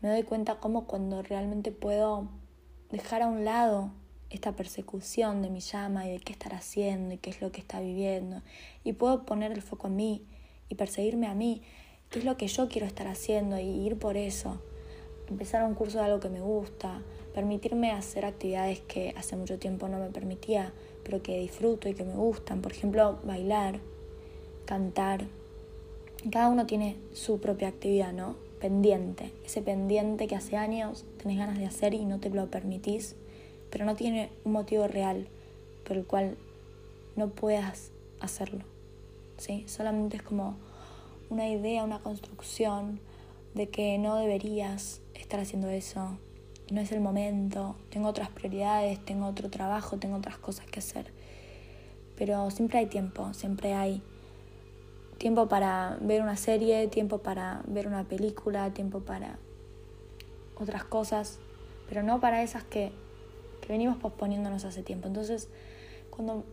me 0.00 0.08
doy 0.08 0.24
cuenta 0.24 0.56
cómo 0.56 0.86
cuando 0.86 1.22
realmente 1.22 1.72
puedo 1.72 2.28
dejar 2.90 3.22
a 3.22 3.28
un 3.28 3.44
lado 3.44 3.90
esta 4.30 4.52
persecución 4.52 5.42
de 5.42 5.50
mi 5.50 5.60
llama 5.60 6.06
y 6.06 6.12
de 6.12 6.18
qué 6.18 6.32
estar 6.32 6.54
haciendo 6.54 7.14
y 7.14 7.18
qué 7.18 7.30
es 7.30 7.40
lo 7.40 7.52
que 7.52 7.60
está 7.60 7.80
viviendo, 7.80 8.42
y 8.84 8.92
puedo 8.92 9.24
poner 9.24 9.52
el 9.52 9.62
foco 9.62 9.86
en 9.88 9.96
mí 9.96 10.22
y 10.68 10.74
perseguirme 10.74 11.26
a 11.26 11.34
mí, 11.34 11.62
qué 12.10 12.18
es 12.18 12.24
lo 12.24 12.36
que 12.36 12.48
yo 12.48 12.68
quiero 12.68 12.86
estar 12.86 13.06
haciendo 13.06 13.58
y 13.58 13.66
ir 13.66 13.98
por 13.98 14.16
eso, 14.16 14.60
empezar 15.28 15.64
un 15.64 15.74
curso 15.74 15.98
de 15.98 16.04
algo 16.04 16.20
que 16.20 16.28
me 16.28 16.40
gusta, 16.40 17.02
permitirme 17.34 17.92
hacer 17.92 18.24
actividades 18.24 18.80
que 18.80 19.14
hace 19.16 19.36
mucho 19.36 19.58
tiempo 19.58 19.88
no 19.88 19.98
me 19.98 20.10
permitía, 20.10 20.72
pero 21.04 21.22
que 21.22 21.38
disfruto 21.38 21.88
y 21.88 21.94
que 21.94 22.04
me 22.04 22.14
gustan, 22.14 22.62
por 22.62 22.72
ejemplo, 22.72 23.18
bailar, 23.24 23.80
cantar. 24.64 25.26
Cada 26.30 26.48
uno 26.48 26.66
tiene 26.66 26.96
su 27.12 27.40
propia 27.40 27.68
actividad, 27.68 28.12
¿no? 28.12 28.46
pendiente, 28.56 29.32
ese 29.44 29.62
pendiente 29.62 30.26
que 30.26 30.34
hace 30.34 30.56
años 30.56 31.04
tenés 31.22 31.38
ganas 31.38 31.58
de 31.58 31.66
hacer 31.66 31.94
y 31.94 32.04
no 32.04 32.18
te 32.18 32.30
lo 32.30 32.50
permitís, 32.50 33.16
pero 33.70 33.84
no 33.84 33.96
tiene 33.96 34.30
un 34.44 34.52
motivo 34.52 34.86
real 34.86 35.28
por 35.86 35.96
el 35.96 36.04
cual 36.04 36.36
no 37.16 37.28
puedas 37.28 37.90
hacerlo. 38.20 38.64
¿sí? 39.38 39.64
Solamente 39.66 40.16
es 40.16 40.22
como 40.22 40.56
una 41.30 41.48
idea, 41.48 41.84
una 41.84 42.00
construcción 42.00 43.00
de 43.54 43.68
que 43.68 43.98
no 43.98 44.16
deberías 44.16 45.00
estar 45.14 45.40
haciendo 45.40 45.68
eso, 45.68 46.18
no 46.70 46.80
es 46.80 46.92
el 46.92 47.00
momento, 47.00 47.76
tengo 47.90 48.08
otras 48.08 48.28
prioridades, 48.28 49.04
tengo 49.04 49.26
otro 49.26 49.50
trabajo, 49.50 49.98
tengo 49.98 50.16
otras 50.16 50.36
cosas 50.36 50.66
que 50.66 50.80
hacer. 50.80 51.12
Pero 52.16 52.50
siempre 52.50 52.78
hay 52.78 52.86
tiempo, 52.86 53.32
siempre 53.34 53.72
hay 53.72 54.02
tiempo 55.18 55.48
para 55.48 55.96
ver 56.00 56.22
una 56.22 56.36
serie, 56.36 56.88
tiempo 56.88 57.18
para 57.18 57.62
ver 57.66 57.86
una 57.86 58.04
película, 58.04 58.72
tiempo 58.72 59.00
para 59.00 59.38
otras 60.58 60.84
cosas, 60.84 61.38
pero 61.88 62.02
no 62.02 62.20
para 62.20 62.42
esas 62.42 62.64
que, 62.64 62.92
venimos 63.68 63.96
posponiéndonos 63.98 64.64
hace 64.64 64.82
tiempo. 64.82 65.08
Entonces, 65.08 65.48
cuando 66.10 66.44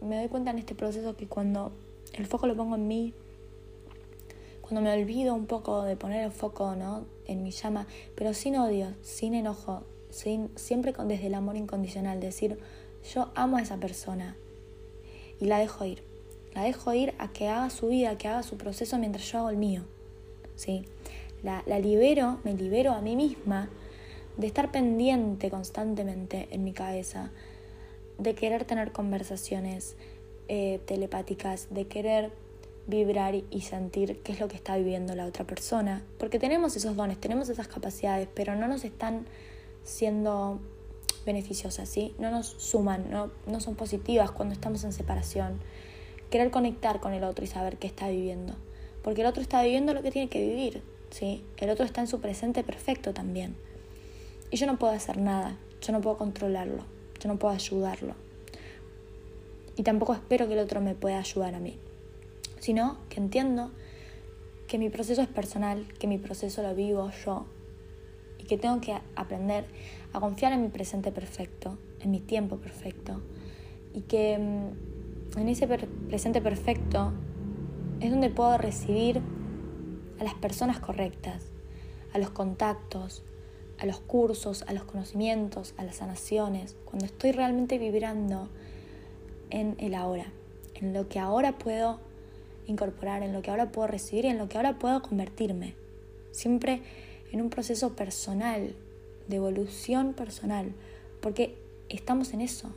me 0.00 0.16
doy 0.16 0.28
cuenta 0.28 0.50
en 0.50 0.58
este 0.58 0.74
proceso 0.74 1.16
que 1.16 1.26
cuando 1.26 1.72
el 2.12 2.26
foco 2.26 2.46
lo 2.46 2.56
pongo 2.56 2.76
en 2.76 2.88
mí, 2.88 3.14
cuando 4.60 4.80
me 4.80 4.92
olvido 4.92 5.34
un 5.34 5.46
poco 5.46 5.82
de 5.82 5.96
poner 5.96 6.24
el 6.24 6.30
foco 6.30 6.76
¿no? 6.76 7.04
en 7.26 7.42
mi 7.42 7.50
llama, 7.50 7.86
pero 8.14 8.34
sin 8.34 8.56
odio, 8.56 8.94
sin 9.02 9.34
enojo, 9.34 9.82
sin, 10.10 10.50
siempre 10.56 10.92
con, 10.92 11.08
desde 11.08 11.26
el 11.26 11.34
amor 11.34 11.56
incondicional, 11.56 12.20
decir, 12.20 12.58
yo 13.12 13.30
amo 13.34 13.56
a 13.56 13.62
esa 13.62 13.78
persona 13.78 14.36
y 15.40 15.46
la 15.46 15.58
dejo 15.58 15.84
ir. 15.84 16.02
La 16.54 16.62
dejo 16.62 16.92
ir 16.94 17.14
a 17.18 17.32
que 17.32 17.48
haga 17.48 17.70
su 17.70 17.88
vida, 17.88 18.18
que 18.18 18.28
haga 18.28 18.42
su 18.42 18.56
proceso 18.56 18.98
mientras 18.98 19.30
yo 19.30 19.38
hago 19.38 19.50
el 19.50 19.56
mío. 19.56 19.82
¿sí? 20.56 20.84
La, 21.42 21.62
libero, 21.78 22.38
me 22.44 22.54
libero 22.54 22.92
a 22.92 23.00
mí 23.00 23.16
misma 23.16 23.70
de 24.36 24.46
estar 24.46 24.70
pendiente 24.70 25.50
constantemente 25.50 26.48
en 26.50 26.64
mi 26.64 26.72
cabeza, 26.72 27.30
de 28.18 28.34
querer 28.34 28.64
tener 28.64 28.92
conversaciones 28.92 29.96
eh, 30.48 30.80
telepáticas, 30.86 31.68
de 31.70 31.86
querer 31.86 32.32
vibrar 32.86 33.34
y 33.34 33.60
sentir 33.60 34.20
qué 34.22 34.32
es 34.32 34.40
lo 34.40 34.48
que 34.48 34.56
está 34.56 34.76
viviendo 34.76 35.14
la 35.14 35.26
otra 35.26 35.46
persona, 35.46 36.02
porque 36.18 36.38
tenemos 36.38 36.76
esos 36.76 36.96
dones, 36.96 37.18
tenemos 37.18 37.48
esas 37.48 37.68
capacidades, 37.68 38.28
pero 38.34 38.56
no 38.56 38.66
nos 38.66 38.84
están 38.84 39.26
siendo 39.84 40.60
beneficiosas, 41.24 41.88
¿sí? 41.88 42.14
no 42.18 42.30
nos 42.30 42.46
suman, 42.46 43.10
no, 43.10 43.30
no 43.46 43.60
son 43.60 43.76
positivas 43.76 44.30
cuando 44.30 44.54
estamos 44.54 44.82
en 44.84 44.92
separación 44.92 45.60
querer 46.30 46.50
conectar 46.50 47.00
con 47.00 47.12
el 47.12 47.24
otro 47.24 47.44
y 47.44 47.48
saber 47.48 47.76
qué 47.76 47.86
está 47.86 48.08
viviendo. 48.08 48.54
Porque 49.02 49.22
el 49.22 49.26
otro 49.26 49.42
está 49.42 49.62
viviendo 49.62 49.92
lo 49.92 50.02
que 50.02 50.10
tiene 50.10 50.28
que 50.28 50.40
vivir, 50.40 50.82
¿sí? 51.10 51.44
El 51.56 51.70
otro 51.70 51.84
está 51.84 52.00
en 52.00 52.06
su 52.06 52.20
presente 52.20 52.62
perfecto 52.62 53.12
también. 53.12 53.56
Y 54.50 54.56
yo 54.56 54.66
no 54.66 54.78
puedo 54.78 54.92
hacer 54.92 55.18
nada, 55.18 55.56
yo 55.80 55.92
no 55.92 56.00
puedo 56.00 56.18
controlarlo, 56.18 56.84
yo 57.20 57.28
no 57.28 57.38
puedo 57.38 57.54
ayudarlo. 57.54 58.14
Y 59.76 59.82
tampoco 59.82 60.12
espero 60.14 60.46
que 60.48 60.54
el 60.54 60.58
otro 60.58 60.80
me 60.80 60.94
pueda 60.94 61.18
ayudar 61.18 61.54
a 61.54 61.60
mí. 61.60 61.78
Sino 62.58 62.98
que 63.08 63.20
entiendo 63.20 63.70
que 64.66 64.78
mi 64.78 64.90
proceso 64.90 65.22
es 65.22 65.28
personal, 65.28 65.86
que 65.98 66.06
mi 66.06 66.18
proceso 66.18 66.62
lo 66.62 66.74
vivo 66.74 67.10
yo 67.24 67.46
y 68.38 68.44
que 68.44 68.58
tengo 68.58 68.80
que 68.80 68.96
aprender 69.16 69.64
a 70.12 70.20
confiar 70.20 70.52
en 70.52 70.62
mi 70.62 70.68
presente 70.68 71.12
perfecto, 71.12 71.78
en 72.00 72.10
mi 72.10 72.20
tiempo 72.20 72.56
perfecto 72.56 73.20
y 73.94 74.02
que 74.02 74.38
mm, 74.38 75.38
en 75.38 75.48
ese 75.48 75.66
presente 76.08 76.40
perfecto 76.40 77.12
es 78.00 78.10
donde 78.10 78.30
puedo 78.30 78.56
recibir 78.58 79.20
a 80.18 80.24
las 80.24 80.34
personas 80.34 80.80
correctas, 80.80 81.44
a 82.12 82.18
los 82.18 82.30
contactos, 82.30 83.22
a 83.80 83.86
los 83.86 83.98
cursos, 83.98 84.62
a 84.66 84.72
los 84.72 84.84
conocimientos, 84.84 85.74
a 85.78 85.84
las 85.84 85.96
sanaciones, 85.96 86.76
cuando 86.84 87.06
estoy 87.06 87.32
realmente 87.32 87.78
vibrando 87.78 88.48
en 89.48 89.74
el 89.78 89.94
ahora, 89.94 90.26
en 90.74 90.92
lo 90.92 91.08
que 91.08 91.18
ahora 91.18 91.58
puedo 91.58 91.98
incorporar, 92.66 93.22
en 93.22 93.32
lo 93.32 93.42
que 93.42 93.50
ahora 93.50 93.72
puedo 93.72 93.88
recibir, 93.88 94.26
en 94.26 94.38
lo 94.38 94.48
que 94.48 94.58
ahora 94.58 94.78
puedo 94.78 95.02
convertirme. 95.02 95.74
Siempre 96.30 96.82
en 97.32 97.40
un 97.40 97.50
proceso 97.50 97.96
personal, 97.96 98.74
de 99.28 99.36
evolución 99.36 100.12
personal, 100.12 100.72
porque 101.20 101.56
estamos 101.88 102.34
en 102.34 102.40
eso, 102.40 102.68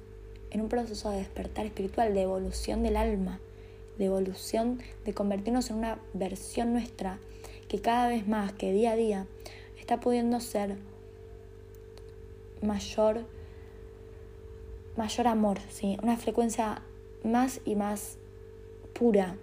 en 0.51 0.61
un 0.61 0.69
proceso 0.69 1.09
de 1.09 1.17
despertar 1.17 1.65
espiritual, 1.65 2.13
de 2.13 2.21
evolución 2.21 2.83
del 2.83 2.95
alma, 2.95 3.39
de 3.97 4.05
evolución, 4.05 4.79
de 5.03 5.13
convertirnos 5.13 5.69
en 5.69 5.77
una 5.77 5.99
versión 6.13 6.73
nuestra 6.73 7.19
que 7.67 7.79
cada 7.79 8.07
vez 8.07 8.27
más, 8.27 8.53
que 8.53 8.71
día 8.71 8.91
a 8.91 8.95
día, 8.95 9.25
está 9.79 9.99
pudiendo 9.99 10.39
ser 10.39 10.77
mayor, 12.63 13.25
mayor 14.97 15.27
amor, 15.27 15.59
¿sí? 15.69 15.97
una 16.01 16.17
frecuencia 16.17 16.81
más 17.23 17.61
y 17.65 17.75
más 17.75 18.17
pura, 18.93 19.37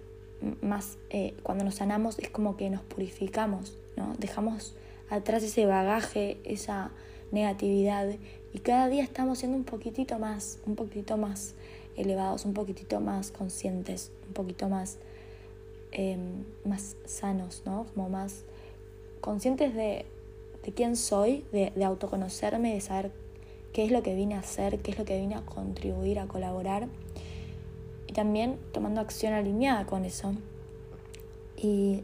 más 0.61 0.97
eh, 1.09 1.35
cuando 1.43 1.63
nos 1.63 1.75
sanamos 1.75 2.19
es 2.19 2.29
como 2.29 2.57
que 2.57 2.69
nos 2.69 2.81
purificamos, 2.81 3.77
¿no? 3.95 4.15
dejamos 4.17 4.75
atrás 5.09 5.43
ese 5.43 5.65
bagaje, 5.65 6.39
esa 6.43 6.91
negatividad 7.31 8.07
y 8.53 8.59
cada 8.59 8.87
día 8.87 9.03
estamos 9.03 9.39
siendo 9.39 9.57
un 9.57 9.63
poquitito 9.63 10.19
más, 10.19 10.59
un 10.65 10.75
poquitito 10.75 11.17
más 11.17 11.55
elevados, 11.95 12.45
un 12.45 12.53
poquitito 12.53 12.99
más 12.99 13.31
conscientes, 13.31 14.11
un 14.27 14.33
poquito 14.33 14.69
más, 14.69 14.97
em, 15.91 16.43
más 16.65 16.95
sanos, 17.05 17.63
¿no? 17.65 17.85
Como 17.93 18.09
más 18.09 18.43
conscientes 19.21 19.73
de, 19.75 20.05
de 20.63 20.71
quién 20.73 20.95
soy, 20.95 21.45
de, 21.51 21.71
autoconocerme, 21.83 22.73
de 22.73 22.81
saber 22.81 23.11
qué 23.73 23.83
es 23.83 23.91
lo 23.91 24.03
que 24.03 24.15
vine 24.15 24.35
a 24.35 24.39
hacer, 24.39 24.79
qué 24.79 24.91
es 24.91 24.99
lo 24.99 25.05
que 25.05 25.19
vine 25.19 25.35
a 25.35 25.41
contribuir, 25.41 26.19
a 26.19 26.27
colaborar. 26.27 26.87
Y 28.07 28.13
también 28.13 28.57
tomando 28.71 29.01
acción 29.01 29.33
alineada 29.33 29.85
con 29.85 30.05
eso. 30.05 30.35
Y 31.57 32.03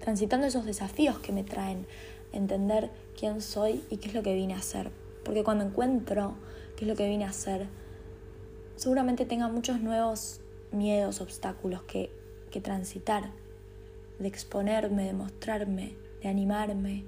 transitando 0.00 0.46
esos 0.46 0.64
desafíos 0.64 1.18
que 1.18 1.32
me 1.32 1.44
traen 1.44 1.86
entender 2.32 2.90
quién 3.18 3.40
soy 3.40 3.84
y 3.90 3.98
qué 3.98 4.08
es 4.08 4.14
lo 4.14 4.22
que 4.22 4.34
vine 4.34 4.54
a 4.54 4.58
hacer. 4.58 4.90
Porque 5.24 5.44
cuando 5.44 5.64
encuentro 5.64 6.34
qué 6.76 6.84
es 6.84 6.88
lo 6.88 6.96
que 6.96 7.08
vine 7.08 7.24
a 7.24 7.30
hacer, 7.30 7.68
seguramente 8.76 9.24
tenga 9.24 9.48
muchos 9.48 9.80
nuevos 9.80 10.40
miedos, 10.72 11.20
obstáculos 11.20 11.82
que, 11.82 12.10
que 12.50 12.60
transitar, 12.60 13.30
de 14.18 14.28
exponerme, 14.28 15.04
de 15.04 15.12
mostrarme, 15.12 15.94
de 16.22 16.28
animarme, 16.28 17.04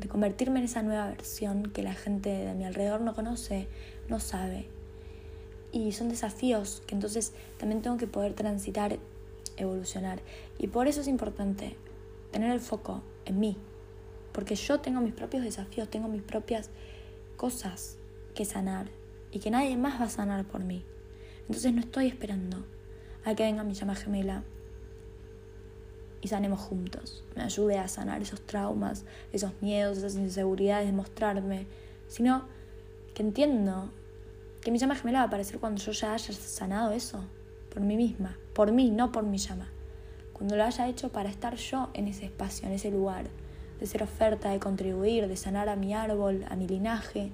de 0.00 0.08
convertirme 0.08 0.58
en 0.58 0.64
esa 0.64 0.82
nueva 0.82 1.08
versión 1.08 1.64
que 1.70 1.82
la 1.82 1.92
gente 1.92 2.30
de 2.30 2.54
mi 2.54 2.64
alrededor 2.64 3.02
no 3.02 3.14
conoce, 3.14 3.68
no 4.08 4.18
sabe. 4.18 4.66
Y 5.72 5.92
son 5.92 6.08
desafíos 6.08 6.82
que 6.86 6.94
entonces 6.94 7.34
también 7.58 7.82
tengo 7.82 7.98
que 7.98 8.06
poder 8.06 8.32
transitar, 8.32 8.98
evolucionar. 9.56 10.20
Y 10.58 10.68
por 10.68 10.88
eso 10.88 11.02
es 11.02 11.08
importante 11.08 11.76
tener 12.32 12.50
el 12.50 12.60
foco 12.60 13.02
en 13.26 13.38
mí, 13.38 13.56
porque 14.32 14.54
yo 14.54 14.80
tengo 14.80 15.00
mis 15.00 15.12
propios 15.12 15.44
desafíos, 15.44 15.88
tengo 15.88 16.08
mis 16.08 16.22
propias 16.22 16.70
cosas 17.36 17.98
que 18.34 18.44
sanar 18.44 18.88
y 19.30 19.38
que 19.38 19.50
nadie 19.50 19.76
más 19.76 20.00
va 20.00 20.06
a 20.06 20.10
sanar 20.10 20.46
por 20.46 20.64
mí. 20.64 20.84
Entonces 21.42 21.74
no 21.74 21.80
estoy 21.80 22.06
esperando 22.06 22.64
a 23.24 23.34
que 23.34 23.42
venga 23.42 23.64
mi 23.64 23.74
llama 23.74 23.94
gemela 23.94 24.44
y 26.22 26.28
sanemos 26.28 26.60
juntos. 26.60 27.24
Me 27.36 27.42
ayude 27.42 27.78
a 27.78 27.88
sanar 27.88 28.22
esos 28.22 28.40
traumas, 28.40 29.04
esos 29.32 29.52
miedos, 29.60 29.98
esas 29.98 30.16
inseguridades 30.16 30.86
de 30.86 30.92
mostrarme, 30.92 31.66
sino 32.08 32.44
que 33.14 33.22
entiendo 33.22 33.90
que 34.60 34.70
mi 34.70 34.78
llama 34.78 34.94
gemela 34.94 35.20
va 35.20 35.24
a 35.24 35.28
aparecer 35.28 35.58
cuando 35.58 35.80
yo 35.80 35.92
ya 35.92 36.14
haya 36.14 36.32
sanado 36.34 36.92
eso, 36.92 37.24
por 37.72 37.82
mí 37.82 37.96
misma, 37.96 38.36
por 38.54 38.72
mí, 38.72 38.90
no 38.90 39.12
por 39.12 39.24
mi 39.24 39.38
llama. 39.38 39.68
Cuando 40.32 40.56
lo 40.56 40.64
haya 40.64 40.88
hecho 40.88 41.10
para 41.10 41.28
estar 41.28 41.54
yo 41.56 41.90
en 41.94 42.08
ese 42.08 42.26
espacio, 42.26 42.66
en 42.66 42.74
ese 42.74 42.90
lugar, 42.90 43.26
de 43.78 43.86
ser 43.86 44.02
oferta, 44.02 44.50
de 44.50 44.58
contribuir, 44.58 45.26
de 45.26 45.36
sanar 45.36 45.68
a 45.68 45.76
mi 45.76 45.94
árbol, 45.94 46.44
a 46.48 46.56
mi 46.56 46.66
linaje, 46.66 47.30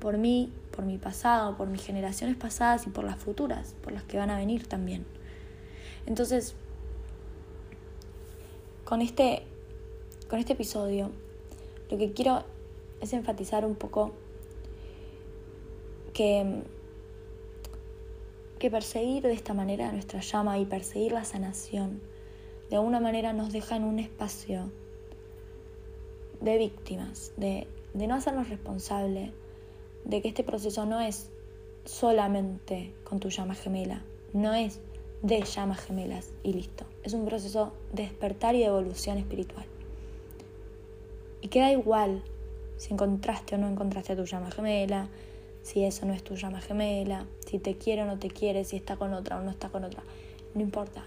por 0.00 0.18
mí, 0.18 0.52
por 0.74 0.84
mi 0.84 0.98
pasado, 0.98 1.56
por 1.56 1.68
mis 1.68 1.82
generaciones 1.82 2.36
pasadas 2.36 2.86
y 2.86 2.90
por 2.90 3.04
las 3.04 3.16
futuras, 3.16 3.74
por 3.82 3.92
las 3.92 4.02
que 4.04 4.18
van 4.18 4.30
a 4.30 4.36
venir 4.36 4.66
también. 4.66 5.06
Entonces, 6.06 6.54
con 8.84 9.02
este, 9.02 9.42
con 10.28 10.38
este 10.38 10.52
episodio, 10.54 11.10
lo 11.90 11.98
que 11.98 12.12
quiero 12.12 12.44
es 13.00 13.12
enfatizar 13.12 13.64
un 13.64 13.74
poco 13.74 14.12
que, 16.12 16.62
que 18.58 18.70
perseguir 18.70 19.22
de 19.22 19.32
esta 19.32 19.54
manera 19.54 19.90
nuestra 19.92 20.20
llama 20.20 20.58
y 20.58 20.64
perseguir 20.64 21.12
la 21.12 21.24
sanación 21.24 22.00
de 22.70 22.76
alguna 22.76 23.00
manera 23.00 23.32
nos 23.32 23.52
deja 23.52 23.76
en 23.76 23.84
un 23.84 23.98
espacio 23.98 24.70
de 26.40 26.58
víctimas, 26.58 27.32
de, 27.36 27.68
de 27.92 28.06
no 28.06 28.14
hacernos 28.14 28.48
responsables 28.48 29.30
de 30.04 30.22
que 30.22 30.28
este 30.28 30.44
proceso 30.44 30.86
no 30.86 31.00
es 31.00 31.30
solamente 31.84 32.92
con 33.04 33.20
tu 33.20 33.28
llama 33.28 33.54
gemela, 33.54 34.02
no 34.32 34.54
es 34.54 34.80
de 35.24 35.40
llamas 35.40 35.80
gemelas 35.80 36.28
y 36.42 36.52
listo. 36.52 36.84
Es 37.02 37.14
un 37.14 37.24
proceso 37.24 37.72
de 37.94 38.02
despertar 38.02 38.54
y 38.54 38.58
de 38.58 38.66
evolución 38.66 39.16
espiritual. 39.16 39.64
Y 41.40 41.48
queda 41.48 41.72
igual 41.72 42.22
si 42.76 42.92
encontraste 42.92 43.54
o 43.54 43.58
no 43.58 43.66
encontraste 43.66 44.12
a 44.12 44.16
tu 44.16 44.26
llama 44.26 44.50
gemela, 44.50 45.08
si 45.62 45.82
eso 45.82 46.04
no 46.04 46.12
es 46.12 46.22
tu 46.22 46.34
llama 46.36 46.60
gemela, 46.60 47.26
si 47.46 47.58
te 47.58 47.78
quiere 47.78 48.02
o 48.02 48.04
no 48.04 48.18
te 48.18 48.28
quiere, 48.28 48.64
si 48.64 48.76
está 48.76 48.96
con 48.96 49.14
otra 49.14 49.38
o 49.38 49.42
no 49.42 49.50
está 49.50 49.70
con 49.70 49.84
otra. 49.84 50.02
No 50.54 50.60
importa. 50.60 51.02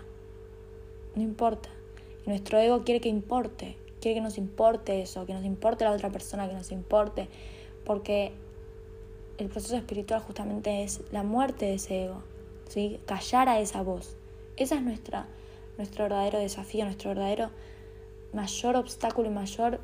No 1.14 1.22
importa. 1.22 1.70
Nuestro 2.26 2.58
ego 2.58 2.84
quiere 2.84 3.00
que 3.00 3.10
importe, 3.10 3.78
quiere 4.02 4.16
que 4.16 4.22
nos 4.22 4.40
importe 4.40 5.00
eso, 5.00 5.28
que 5.28 5.36
nos 5.36 5.46
importe 5.46 5.84
la 5.84 5.92
otra 5.92 6.10
persona, 6.10 6.50
que 6.50 6.56
nos 6.56 6.72
importe, 6.72 7.28
porque 7.86 8.32
el 9.38 9.48
proceso 9.50 9.78
espiritual 9.78 10.22
justamente 10.22 10.82
es 10.82 11.02
la 11.12 11.22
muerte 11.22 11.66
de 11.66 11.76
ese 11.76 12.06
ego. 12.06 12.24
¿Sí? 12.68 13.00
callar 13.06 13.50
a 13.50 13.60
esa 13.60 13.82
voz. 13.82 14.16
Ese 14.56 14.76
es 14.76 14.82
nuestra, 14.82 15.28
nuestro 15.78 16.06
verdadero 16.06 16.40
desafío, 16.40 16.86
nuestro 16.86 17.10
verdadero 17.10 17.50
mayor 18.34 18.76
obstáculo 18.76 19.30
y 19.30 19.34
mayor 19.34 19.80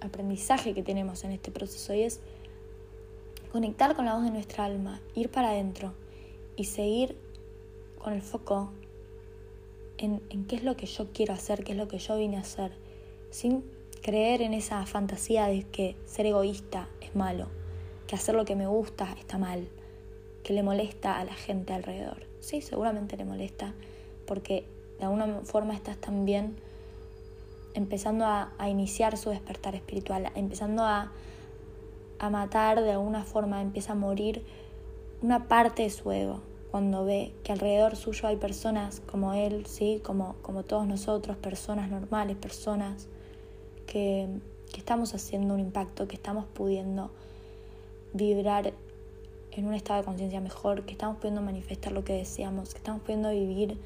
aprendizaje 0.00 0.74
que 0.74 0.82
tenemos 0.82 1.24
en 1.24 1.32
este 1.32 1.50
proceso 1.50 1.94
y 1.94 2.02
es 2.02 2.20
conectar 3.50 3.94
con 3.94 4.06
la 4.06 4.14
voz 4.14 4.24
de 4.24 4.30
nuestra 4.30 4.64
alma, 4.64 5.00
ir 5.14 5.28
para 5.28 5.50
adentro 5.50 5.92
y 6.56 6.64
seguir 6.64 7.16
con 7.98 8.12
el 8.12 8.22
foco 8.22 8.72
en, 9.98 10.22
en, 10.30 10.46
qué 10.46 10.56
es 10.56 10.64
lo 10.64 10.76
que 10.76 10.86
yo 10.86 11.12
quiero 11.12 11.34
hacer, 11.34 11.62
qué 11.62 11.72
es 11.72 11.78
lo 11.78 11.86
que 11.86 11.98
yo 11.98 12.16
vine 12.16 12.38
a 12.38 12.40
hacer, 12.40 12.72
sin 13.30 13.64
creer 14.02 14.42
en 14.42 14.54
esa 14.54 14.84
fantasía 14.86 15.46
de 15.46 15.62
que 15.64 15.96
ser 16.06 16.26
egoísta 16.26 16.88
es 17.00 17.14
malo, 17.14 17.48
que 18.06 18.16
hacer 18.16 18.34
lo 18.34 18.44
que 18.44 18.56
me 18.56 18.66
gusta 18.66 19.14
está 19.18 19.38
mal 19.38 19.68
que 20.42 20.52
le 20.52 20.62
molesta 20.62 21.18
a 21.18 21.24
la 21.24 21.34
gente 21.34 21.72
alrededor. 21.72 22.26
Sí, 22.40 22.60
seguramente 22.60 23.16
le 23.16 23.24
molesta 23.24 23.74
porque 24.26 24.64
de 24.98 25.04
alguna 25.04 25.40
forma 25.44 25.74
estás 25.74 25.96
también 25.96 26.56
empezando 27.74 28.24
a, 28.26 28.52
iniciar 28.68 29.16
su 29.16 29.30
despertar 29.30 29.74
espiritual, 29.74 30.30
empezando 30.34 30.84
a, 30.84 31.10
a 32.18 32.30
matar 32.30 32.82
de 32.82 32.92
alguna 32.92 33.24
forma, 33.24 33.62
empieza 33.62 33.92
a 33.92 33.94
morir 33.94 34.44
una 35.22 35.48
parte 35.48 35.82
de 35.82 35.90
su 35.90 36.10
ego 36.12 36.40
cuando 36.70 37.04
ve 37.04 37.34
que 37.44 37.52
alrededor 37.52 37.96
suyo 37.96 38.28
hay 38.28 38.36
personas 38.36 39.00
como 39.00 39.34
él, 39.34 39.66
¿sí? 39.66 40.00
como, 40.02 40.36
como 40.42 40.62
todos 40.62 40.86
nosotros, 40.86 41.36
personas 41.36 41.90
normales, 41.90 42.36
personas 42.36 43.08
que, 43.86 44.28
que 44.72 44.78
estamos 44.78 45.14
haciendo 45.14 45.54
un 45.54 45.60
impacto, 45.60 46.08
que 46.08 46.16
estamos 46.16 46.46
pudiendo 46.46 47.10
vibrar 48.14 48.72
en 49.52 49.66
un 49.66 49.74
estado 49.74 50.00
de 50.00 50.06
conciencia 50.06 50.40
mejor, 50.40 50.84
que 50.84 50.92
estamos 50.92 51.18
pudiendo 51.18 51.42
manifestar 51.42 51.92
lo 51.92 52.04
que 52.04 52.14
deseamos, 52.14 52.72
que 52.72 52.78
estamos 52.78 53.02
pudiendo 53.02 53.30
vivir, 53.30 53.78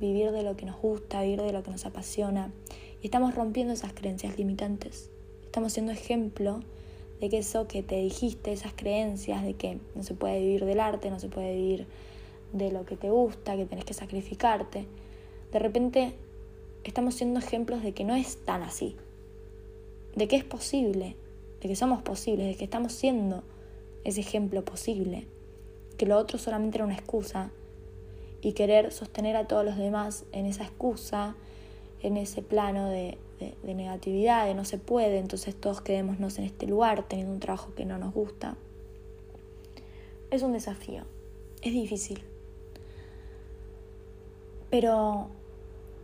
vivir 0.00 0.32
de 0.32 0.42
lo 0.42 0.56
que 0.56 0.66
nos 0.66 0.80
gusta, 0.80 1.22
vivir 1.22 1.42
de 1.42 1.52
lo 1.52 1.62
que 1.62 1.70
nos 1.70 1.86
apasiona. 1.86 2.52
Y 3.00 3.06
estamos 3.06 3.34
rompiendo 3.34 3.72
esas 3.72 3.92
creencias 3.92 4.36
limitantes. 4.38 5.10
Estamos 5.44 5.72
siendo 5.72 5.92
ejemplo 5.92 6.60
de 7.20 7.28
que 7.28 7.38
eso 7.38 7.68
que 7.68 7.82
te 7.82 7.96
dijiste, 7.96 8.52
esas 8.52 8.72
creencias 8.74 9.44
de 9.44 9.54
que 9.54 9.78
no 9.94 10.02
se 10.02 10.14
puede 10.14 10.40
vivir 10.40 10.64
del 10.64 10.80
arte, 10.80 11.10
no 11.10 11.20
se 11.20 11.28
puede 11.28 11.54
vivir 11.54 11.86
de 12.52 12.70
lo 12.70 12.84
que 12.84 12.96
te 12.96 13.10
gusta, 13.10 13.56
que 13.56 13.66
tenés 13.66 13.84
que 13.84 13.94
sacrificarte, 13.94 14.86
de 15.52 15.58
repente 15.58 16.14
estamos 16.82 17.14
siendo 17.14 17.38
ejemplos 17.38 17.82
de 17.82 17.92
que 17.92 18.04
no 18.04 18.14
es 18.14 18.44
tan 18.44 18.62
así, 18.62 18.96
de 20.14 20.28
que 20.28 20.36
es 20.36 20.44
posible, 20.44 21.16
de 21.60 21.68
que 21.68 21.76
somos 21.76 22.02
posibles, 22.02 22.46
de 22.46 22.56
que 22.56 22.64
estamos 22.64 22.92
siendo 22.92 23.42
ese 24.04 24.20
ejemplo 24.20 24.64
posible, 24.64 25.26
que 25.96 26.06
lo 26.06 26.18
otro 26.18 26.38
solamente 26.38 26.78
era 26.78 26.84
una 26.84 26.94
excusa 26.94 27.50
y 28.42 28.52
querer 28.52 28.92
sostener 28.92 29.36
a 29.36 29.46
todos 29.46 29.64
los 29.64 29.78
demás 29.78 30.24
en 30.32 30.46
esa 30.46 30.64
excusa, 30.64 31.34
en 32.02 32.18
ese 32.18 32.42
plano 32.42 32.90
de, 32.90 33.18
negatividad, 33.64 34.46
de 34.46 34.54
no 34.54 34.64
se 34.64 34.78
puede, 34.78 35.18
entonces 35.18 35.54
todos 35.58 35.80
quedémonos 35.80 36.38
en 36.38 36.44
este 36.44 36.66
lugar 36.66 37.08
teniendo 37.08 37.32
un 37.32 37.40
trabajo 37.40 37.74
que 37.74 37.86
no 37.86 37.98
nos 37.98 38.12
gusta. 38.12 38.56
Es 40.30 40.42
un 40.42 40.52
desafío, 40.52 41.04
es 41.62 41.72
difícil, 41.72 42.22
pero 44.70 45.28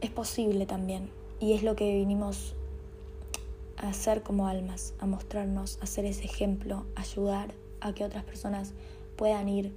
es 0.00 0.10
posible 0.10 0.64
también. 0.64 1.10
Y 1.40 1.54
es 1.54 1.62
lo 1.62 1.76
que 1.76 1.94
vinimos 1.94 2.54
a 3.76 3.88
hacer 3.88 4.22
como 4.22 4.46
almas, 4.46 4.94
a 4.98 5.06
mostrarnos, 5.06 5.78
a 5.80 5.86
ser 5.86 6.04
ese 6.04 6.24
ejemplo, 6.24 6.84
ayudar 6.96 7.54
a 7.81 7.93
que 7.95 8.05
otras 8.05 8.25
personas 8.25 8.73
puedan 9.16 9.49
ir 9.49 9.73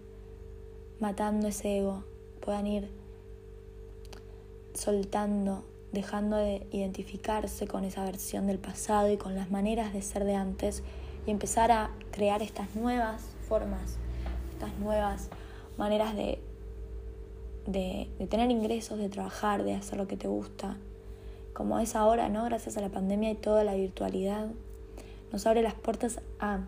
matando 1.00 1.48
ese 1.48 1.80
ego, 1.80 2.04
puedan 2.40 2.68
ir 2.68 2.90
soltando, 4.74 5.64
dejando 5.92 6.38
de 6.38 6.68
identificarse 6.72 7.68
con 7.68 7.84
esa 7.84 8.04
versión 8.04 8.48
del 8.48 8.60
pasado 8.60 9.12
y 9.12 9.18
con 9.18 9.36
las 9.36 9.52
maneras 9.52 9.94
de 9.94 10.02
ser 10.02 10.24
de 10.24 10.36
antes 10.36 10.84
y 11.26 11.32
empezar 11.32 11.72
a 11.72 11.92
crear 12.12 12.42
estas 12.42 12.76
nuevas 12.76 13.24
formas, 13.48 13.98
estas 14.52 14.78
nuevas 14.80 15.30
maneras 15.78 16.16
de, 16.16 16.40
de, 17.68 18.28
tener 18.28 18.52
ingresos, 18.52 18.98
de 18.98 19.10
trabajar, 19.10 19.64
de 19.64 19.76
hacer 19.76 19.98
lo 19.98 20.08
que 20.08 20.18
te 20.18 20.28
gusta, 20.28 20.78
como 21.54 21.80
es 21.80 21.96
ahora, 21.96 22.30
¿no? 22.30 22.44
Gracias 22.46 22.78
a 22.78 22.82
la 22.82 22.90
pandemia 22.90 23.32
y 23.32 23.36
toda 23.36 23.64
la 23.64 23.76
virtualidad, 23.76 24.48
nos 25.32 25.46
abre 25.46 25.62
las 25.62 25.74
puertas 25.74 26.20
a 26.40 26.62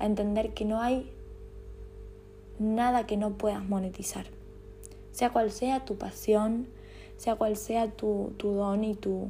a 0.00 0.06
entender 0.06 0.52
que 0.54 0.64
no 0.64 0.80
hay 0.80 1.12
nada 2.58 3.06
que 3.06 3.16
no 3.16 3.36
puedas 3.36 3.62
monetizar. 3.62 4.26
Sea 5.12 5.30
cual 5.30 5.52
sea 5.52 5.84
tu 5.84 5.96
pasión, 5.96 6.66
sea 7.16 7.36
cual 7.36 7.56
sea 7.56 7.90
tu, 7.90 8.32
tu 8.38 8.52
don 8.52 8.82
y 8.82 8.94
tu, 8.94 9.28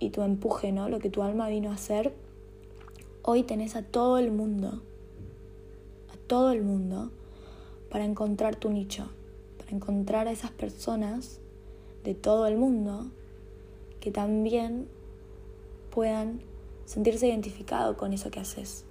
y 0.00 0.10
tu 0.10 0.22
empuje, 0.22 0.72
¿no? 0.72 0.88
Lo 0.88 0.98
que 0.98 1.10
tu 1.10 1.22
alma 1.22 1.48
vino 1.48 1.70
a 1.70 1.74
hacer, 1.74 2.12
hoy 3.22 3.44
tenés 3.44 3.76
a 3.76 3.82
todo 3.82 4.18
el 4.18 4.32
mundo, 4.32 4.82
a 6.12 6.16
todo 6.26 6.50
el 6.50 6.62
mundo, 6.62 7.12
para 7.88 8.04
encontrar 8.04 8.56
tu 8.56 8.70
nicho, 8.70 9.10
para 9.58 9.70
encontrar 9.70 10.26
a 10.26 10.32
esas 10.32 10.50
personas 10.50 11.40
de 12.02 12.14
todo 12.14 12.48
el 12.48 12.56
mundo 12.56 13.06
que 14.00 14.10
también 14.10 14.88
puedan 15.90 16.40
sentirse 16.84 17.28
identificados 17.28 17.96
con 17.96 18.12
eso 18.12 18.30
que 18.32 18.40
haces 18.40 18.86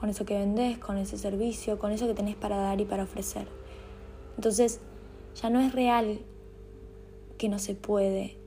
con 0.00 0.08
eso 0.08 0.24
que 0.24 0.38
vendés, 0.38 0.78
con 0.78 0.96
ese 0.96 1.18
servicio, 1.18 1.78
con 1.78 1.92
eso 1.92 2.06
que 2.06 2.14
tenés 2.14 2.34
para 2.34 2.56
dar 2.56 2.80
y 2.80 2.86
para 2.86 3.02
ofrecer. 3.02 3.46
Entonces, 4.36 4.80
ya 5.40 5.50
no 5.50 5.60
es 5.60 5.74
real 5.74 6.20
que 7.36 7.50
no 7.50 7.58
se 7.58 7.74
puede 7.74 8.38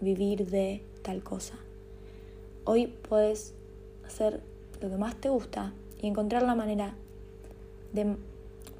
vivir 0.00 0.46
de 0.50 0.82
tal 1.02 1.22
cosa. 1.22 1.54
Hoy 2.64 2.86
puedes 2.86 3.54
hacer 4.06 4.40
lo 4.80 4.88
que 4.88 4.96
más 4.96 5.14
te 5.16 5.28
gusta 5.28 5.74
y 6.00 6.06
encontrar 6.06 6.44
la 6.44 6.54
manera 6.54 6.94
de 7.92 8.16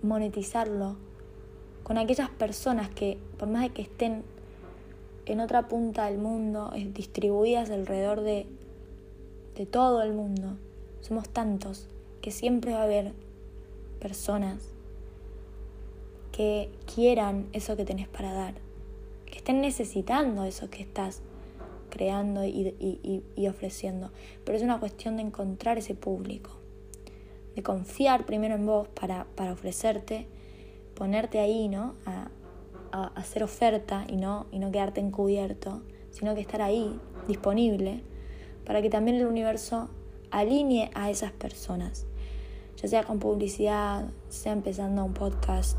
monetizarlo 0.03 0.97
con 1.83 1.99
aquellas 1.99 2.31
personas 2.31 2.89
que, 2.89 3.19
por 3.39 3.49
más 3.49 3.63
de 3.63 3.71
que 3.71 3.83
estén 3.83 4.25
en 5.27 5.41
otra 5.41 5.69
punta 5.69 6.07
del 6.07 6.17
mundo, 6.17 6.73
distribuidas 6.95 7.71
alrededor 7.71 8.23
de, 8.23 8.47
de 9.55 9.67
todo 9.67 10.01
el 10.03 10.15
mundo, 10.15 10.57
somos 11.03 11.29
tantos 11.29 11.89
que 12.23 12.31
siempre 12.31 12.73
va 12.73 12.81
a 12.81 12.85
haber 12.85 13.13
personas 14.01 14.73
que 16.33 16.71
quieran 16.93 17.49
eso 17.53 17.77
que 17.77 17.85
tenés 17.85 18.09
para 18.09 18.33
dar, 18.33 18.55
que 19.27 19.39
estén 19.39 19.61
necesitando 19.61 20.45
eso 20.45 20.71
que 20.71 20.83
estás 20.83 21.21
creando 21.91 22.45
y, 22.45 23.23
y, 23.37 23.49
ofreciendo. 23.49 24.11
Pero 24.45 24.57
es 24.57 24.65
una 24.65 24.81
cuestión 24.81 25.17
de 25.17 25.23
encontrar 25.23 25.77
ese 25.77 25.95
público, 25.95 26.51
de 27.55 27.63
confiar 27.63 28.25
primero 28.25 28.55
en 28.55 28.65
vos 28.65 28.89
para, 28.89 29.27
para 29.37 29.53
ofrecerte, 29.53 30.27
ponerte 30.95 31.39
ahí, 31.39 31.69
¿no? 31.69 31.95
A, 32.07 32.31
a, 32.93 33.09
hacer 33.09 33.45
oferta 33.45 34.07
y 34.09 34.17
no, 34.17 34.47
y 34.51 34.59
no 34.59 34.73
quedarte 34.73 35.01
encubierto, 35.01 35.83
sino 36.11 36.35
que 36.35 36.41
estar 36.41 36.63
ahí, 36.63 36.99
disponible, 37.29 38.03
para 38.65 38.81
que 38.81 38.89
también 38.89 39.19
el 39.19 39.27
universo 39.27 39.91
alinee 40.31 40.91
a 40.95 41.11
esas 41.11 41.33
personas, 41.33 42.07
ya 42.83 42.89
sea 42.89 43.05
con 43.05 43.19
publicidad, 43.21 44.09
sea 44.29 44.53
empezando 44.53 45.05
un 45.05 45.15
podcast, 45.15 45.79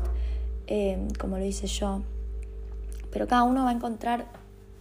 eh, 0.66 1.06
como 1.18 1.38
lo 1.38 1.44
hice 1.44 1.66
yo. 1.66 2.02
Pero 3.10 3.28
cada 3.28 3.42
uno 3.42 3.64
va 3.64 3.70
a 3.70 3.74
encontrar 3.74 4.26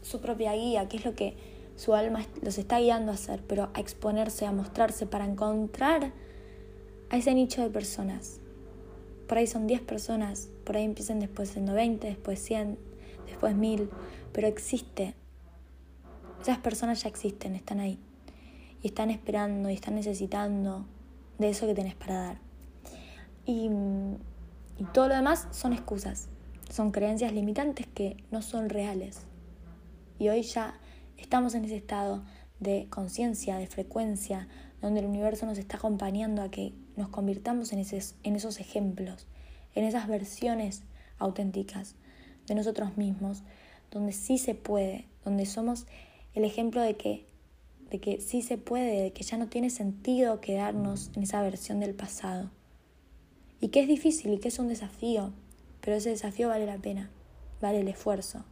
su 0.01 0.21
propia 0.21 0.53
guía, 0.53 0.88
que 0.88 0.97
es 0.97 1.05
lo 1.05 1.15
que 1.15 1.36
su 1.75 1.93
alma 1.93 2.25
los 2.41 2.57
está 2.57 2.79
guiando 2.79 3.12
a 3.12 3.15
hacer, 3.15 3.43
pero 3.47 3.69
a 3.73 3.79
exponerse, 3.79 4.45
a 4.45 4.51
mostrarse, 4.51 5.05
para 5.05 5.25
encontrar 5.25 6.12
a 7.09 7.17
ese 7.17 7.33
nicho 7.33 7.62
de 7.62 7.69
personas. 7.69 8.39
Por 9.27 9.38
ahí 9.38 9.47
son 9.47 9.67
10 9.67 9.81
personas, 9.81 10.49
por 10.63 10.77
ahí 10.77 10.86
empiezan 10.86 11.19
después 11.19 11.49
siendo 11.49 11.73
20, 11.73 12.07
después 12.07 12.39
100, 12.39 12.77
después 13.27 13.55
1000, 13.55 13.89
pero 14.31 14.47
existe. 14.47 15.13
Esas 16.41 16.59
personas 16.59 17.03
ya 17.03 17.09
existen, 17.09 17.55
están 17.55 17.79
ahí. 17.79 17.99
Y 18.81 18.88
están 18.88 19.12
esperando 19.12 19.69
y 19.69 19.73
están 19.73 19.95
necesitando 19.95 20.86
de 21.37 21.49
eso 21.49 21.67
que 21.67 21.73
tenés 21.73 21.95
para 21.95 22.15
dar. 22.15 22.37
Y, 23.45 23.69
y 24.77 24.83
todo 24.93 25.07
lo 25.07 25.15
demás 25.15 25.47
son 25.51 25.73
excusas, 25.73 26.29
son 26.69 26.91
creencias 26.91 27.33
limitantes 27.33 27.87
que 27.87 28.17
no 28.31 28.41
son 28.41 28.69
reales. 28.69 29.21
Y 30.19 30.29
hoy 30.29 30.43
ya 30.43 30.79
estamos 31.17 31.55
en 31.55 31.65
ese 31.65 31.77
estado 31.77 32.23
de 32.59 32.87
conciencia, 32.89 33.57
de 33.57 33.67
frecuencia, 33.67 34.47
donde 34.81 34.99
el 34.99 35.05
universo 35.05 35.45
nos 35.45 35.57
está 35.57 35.77
acompañando 35.77 36.41
a 36.41 36.49
que 36.49 36.73
nos 36.95 37.09
convirtamos 37.09 37.73
en, 37.73 37.79
en 38.23 38.35
esos 38.35 38.59
ejemplos, 38.59 39.27
en 39.75 39.85
esas 39.85 40.07
versiones 40.07 40.83
auténticas 41.19 41.95
de 42.47 42.55
nosotros 42.55 42.97
mismos, 42.97 43.43
donde 43.91 44.11
sí 44.11 44.37
se 44.37 44.55
puede, 44.55 45.07
donde 45.23 45.45
somos 45.45 45.85
el 46.33 46.43
ejemplo 46.43 46.81
de 46.81 46.95
que, 46.95 47.25
de 47.93 47.99
que 47.99 48.19
sí 48.19 48.41
se 48.41 48.58
puede, 48.58 49.03
de 49.03 49.13
que 49.13 49.23
ya 49.23 49.38
no 49.38 49.47
tiene 49.47 49.69
sentido 49.69 50.41
quedarnos 50.41 51.10
en 51.15 51.23
esa 51.23 51.41
versión 51.41 51.79
del 51.79 51.93
pasado. 51.93 52.51
Y 53.62 53.69
que 53.69 53.79
es 53.79 53.88
difícil 53.88 54.34
y 54.34 54.39
que 54.39 54.49
es 54.49 54.60
un 54.60 54.67
desafío, 54.67 55.32
pero 55.79 55.95
ese 55.95 56.10
desafío 56.10 56.49
vale 56.49 56.65
la 56.65 56.77
pena, 56.77 57.10
vale 57.62 57.79
el 57.79 57.88
esfuerzo 57.88 58.43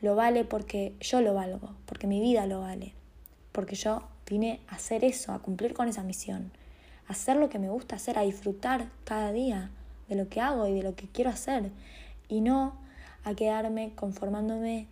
lo 0.00 0.14
vale 0.14 0.44
porque 0.44 0.94
yo 1.00 1.20
lo 1.20 1.34
valgo, 1.34 1.74
porque 1.86 2.06
mi 2.06 2.20
vida 2.20 2.46
lo 2.46 2.60
vale, 2.60 2.92
porque 3.52 3.74
yo 3.74 4.02
vine 4.26 4.60
a 4.68 4.76
hacer 4.76 5.04
eso, 5.04 5.32
a 5.32 5.40
cumplir 5.40 5.74
con 5.74 5.88
esa 5.88 6.02
misión, 6.02 6.52
a 7.08 7.12
hacer 7.12 7.36
lo 7.36 7.48
que 7.48 7.58
me 7.58 7.68
gusta 7.68 7.96
hacer, 7.96 8.18
a 8.18 8.22
disfrutar 8.22 8.88
cada 9.04 9.32
día 9.32 9.70
de 10.08 10.14
lo 10.14 10.28
que 10.28 10.40
hago 10.40 10.66
y 10.66 10.74
de 10.74 10.82
lo 10.82 10.94
que 10.94 11.08
quiero 11.08 11.30
hacer, 11.30 11.70
y 12.28 12.40
no 12.40 12.74
a 13.24 13.34
quedarme 13.34 13.92
conformándome 13.96 14.86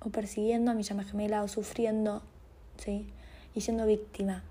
o 0.00 0.10
persiguiendo 0.10 0.72
a 0.72 0.74
mi 0.74 0.82
llama 0.82 1.04
gemela 1.04 1.42
o 1.42 1.48
sufriendo, 1.48 2.22
¿sí? 2.76 3.06
Y 3.54 3.60
siendo 3.60 3.86
víctima, 3.86 4.42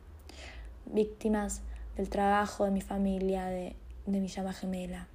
víctimas 0.86 1.62
del 1.98 2.10
trabajo 2.10 2.66
de 2.66 2.72
mi 2.72 2.82
familia, 2.82 3.46
de, 3.46 3.76
de 4.06 4.20
mi 4.20 4.28
llama 4.28 4.54
gemela. 4.54 5.08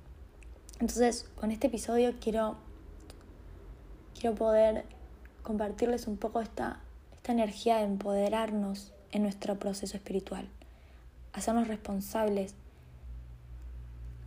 Entonces, 0.80 1.28
con 1.36 1.50
este 1.50 1.68
episodio 1.68 2.14
quiero 2.20 2.56
quiero 4.18 4.34
poder 4.34 4.84
compartirles 5.42 6.06
un 6.06 6.16
poco 6.16 6.40
esta, 6.40 6.80
esta 7.12 7.32
energía 7.32 7.78
de 7.78 7.84
empoderarnos 7.84 8.92
en 9.12 9.22
nuestro 9.22 9.58
proceso 9.58 9.96
espiritual, 9.96 10.48
hacernos 11.32 11.68
responsables 11.68 12.54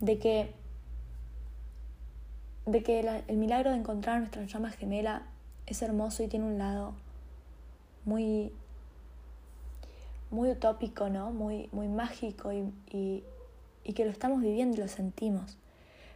de 0.00 0.18
que, 0.18 0.54
de 2.66 2.82
que 2.82 3.00
el 3.28 3.36
milagro 3.36 3.70
de 3.70 3.76
encontrar 3.76 4.18
nuestra 4.18 4.44
llama 4.44 4.70
gemela 4.70 5.26
es 5.66 5.82
hermoso 5.82 6.22
y 6.22 6.28
tiene 6.28 6.46
un 6.46 6.58
lado 6.58 6.94
muy, 8.04 8.52
muy 10.30 10.50
utópico, 10.50 11.08
¿no? 11.08 11.32
muy, 11.32 11.68
muy 11.72 11.88
mágico 11.88 12.52
y, 12.52 12.72
y, 12.90 13.24
y 13.84 13.92
que 13.92 14.04
lo 14.04 14.10
estamos 14.10 14.40
viviendo 14.40 14.76
y 14.76 14.80
lo 14.80 14.88
sentimos. 14.88 15.58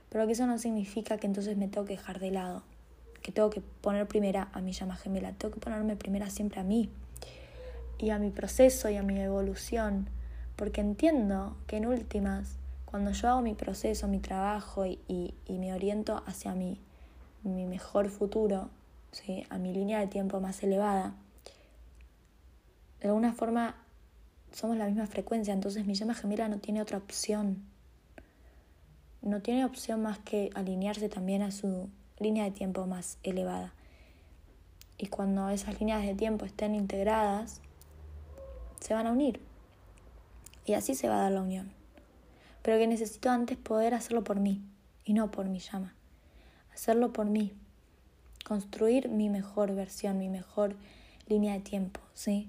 Pero 0.08 0.26
que 0.26 0.32
eso 0.32 0.46
no 0.46 0.58
significa 0.58 1.18
que 1.18 1.26
entonces 1.26 1.56
me 1.56 1.68
tengo 1.68 1.86
que 1.86 1.94
dejar 1.94 2.20
de 2.20 2.30
lado 2.30 2.62
que 3.24 3.32
tengo 3.32 3.48
que 3.48 3.62
poner 3.62 4.06
primera 4.06 4.50
a 4.52 4.60
mi 4.60 4.72
llama 4.72 4.96
gemela, 4.96 5.32
tengo 5.32 5.54
que 5.54 5.60
ponerme 5.60 5.96
primera 5.96 6.28
siempre 6.28 6.60
a 6.60 6.62
mí 6.62 6.90
y 7.96 8.10
a 8.10 8.18
mi 8.18 8.30
proceso 8.30 8.90
y 8.90 8.96
a 8.96 9.02
mi 9.02 9.18
evolución, 9.18 10.10
porque 10.56 10.82
entiendo 10.82 11.56
que 11.66 11.78
en 11.78 11.86
últimas, 11.86 12.58
cuando 12.84 13.12
yo 13.12 13.30
hago 13.30 13.40
mi 13.40 13.54
proceso, 13.54 14.08
mi 14.08 14.18
trabajo 14.18 14.84
y, 14.84 14.98
y, 15.08 15.58
me 15.58 15.72
oriento 15.72 16.22
hacia 16.26 16.54
mi, 16.54 16.78
mi 17.44 17.64
mejor 17.64 18.10
futuro, 18.10 18.68
¿sí? 19.10 19.46
a 19.48 19.56
mi 19.56 19.72
línea 19.72 20.00
de 20.00 20.06
tiempo 20.06 20.38
más 20.38 20.62
elevada, 20.62 21.14
de 23.00 23.08
alguna 23.08 23.32
forma 23.32 23.74
somos 24.54 24.76
la 24.76 24.86
misma 24.86 25.06
frecuencia, 25.06 25.52
entonces 25.52 25.84
mi 25.84 25.94
llama 25.94 26.14
gemela 26.14 26.48
no 26.48 26.58
tiene 26.58 26.80
otra 26.80 26.98
opción. 26.98 27.64
No 29.20 29.40
tiene 29.42 29.64
opción 29.64 30.02
más 30.02 30.18
que 30.20 30.50
alinearse 30.54 31.08
también 31.08 31.42
a 31.42 31.50
su 31.50 31.88
línea 32.20 32.44
de 32.44 32.52
tiempo 32.52 32.86
más 32.86 33.18
elevada. 33.24 33.72
Y 34.96 35.08
cuando 35.08 35.48
esas 35.48 35.80
líneas 35.80 36.06
de 36.06 36.14
tiempo 36.14 36.44
estén 36.44 36.76
integradas, 36.76 37.60
se 38.78 38.94
van 38.94 39.08
a 39.08 39.12
unir. 39.12 39.40
Y 40.66 40.74
así 40.74 40.94
se 40.94 41.08
va 41.08 41.16
a 41.16 41.22
dar 41.22 41.32
la 41.32 41.42
unión. 41.42 41.72
Pero 42.62 42.78
que 42.78 42.86
necesito 42.86 43.30
antes 43.30 43.58
poder 43.58 43.92
hacerlo 43.92 44.22
por 44.22 44.38
mí 44.38 44.62
y 45.04 45.14
no 45.14 45.32
por 45.32 45.46
mi 45.46 45.58
llama. 45.58 45.94
Hacerlo 46.72 47.12
por 47.12 47.26
mí. 47.26 47.52
Construir 48.44 49.08
mi 49.08 49.30
mejor 49.30 49.74
versión, 49.74 50.18
mi 50.18 50.28
mejor 50.28 50.76
línea 51.26 51.54
de 51.54 51.60
tiempo, 51.60 52.00
¿sí? 52.14 52.48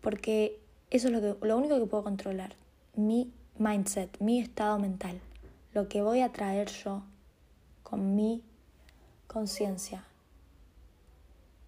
Porque 0.00 0.58
eso 0.90 1.08
es 1.08 1.12
lo, 1.12 1.20
que, 1.20 1.46
lo 1.46 1.56
único 1.56 1.78
que 1.78 1.86
puedo 1.86 2.04
controlar. 2.04 2.54
Mi 2.94 3.32
mindset, 3.58 4.18
mi 4.20 4.40
estado 4.40 4.78
mental. 4.78 5.20
Lo 5.72 5.88
que 5.88 6.02
voy 6.02 6.20
a 6.20 6.32
traer 6.32 6.68
yo 6.70 7.02
con 7.82 8.14
mi 8.14 8.42
conciencia. 9.26 10.04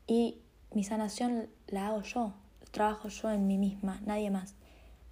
Y 0.06 0.38
mi 0.72 0.84
sanación 0.84 1.48
la 1.66 1.88
hago 1.88 2.02
yo, 2.02 2.32
trabajo 2.70 3.08
yo 3.08 3.30
en 3.30 3.46
mí 3.46 3.58
misma, 3.58 4.00
nadie 4.06 4.30
más. 4.30 4.54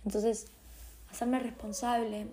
Entonces, 0.05 0.47
hacerme 1.11 1.39
responsable 1.39 2.29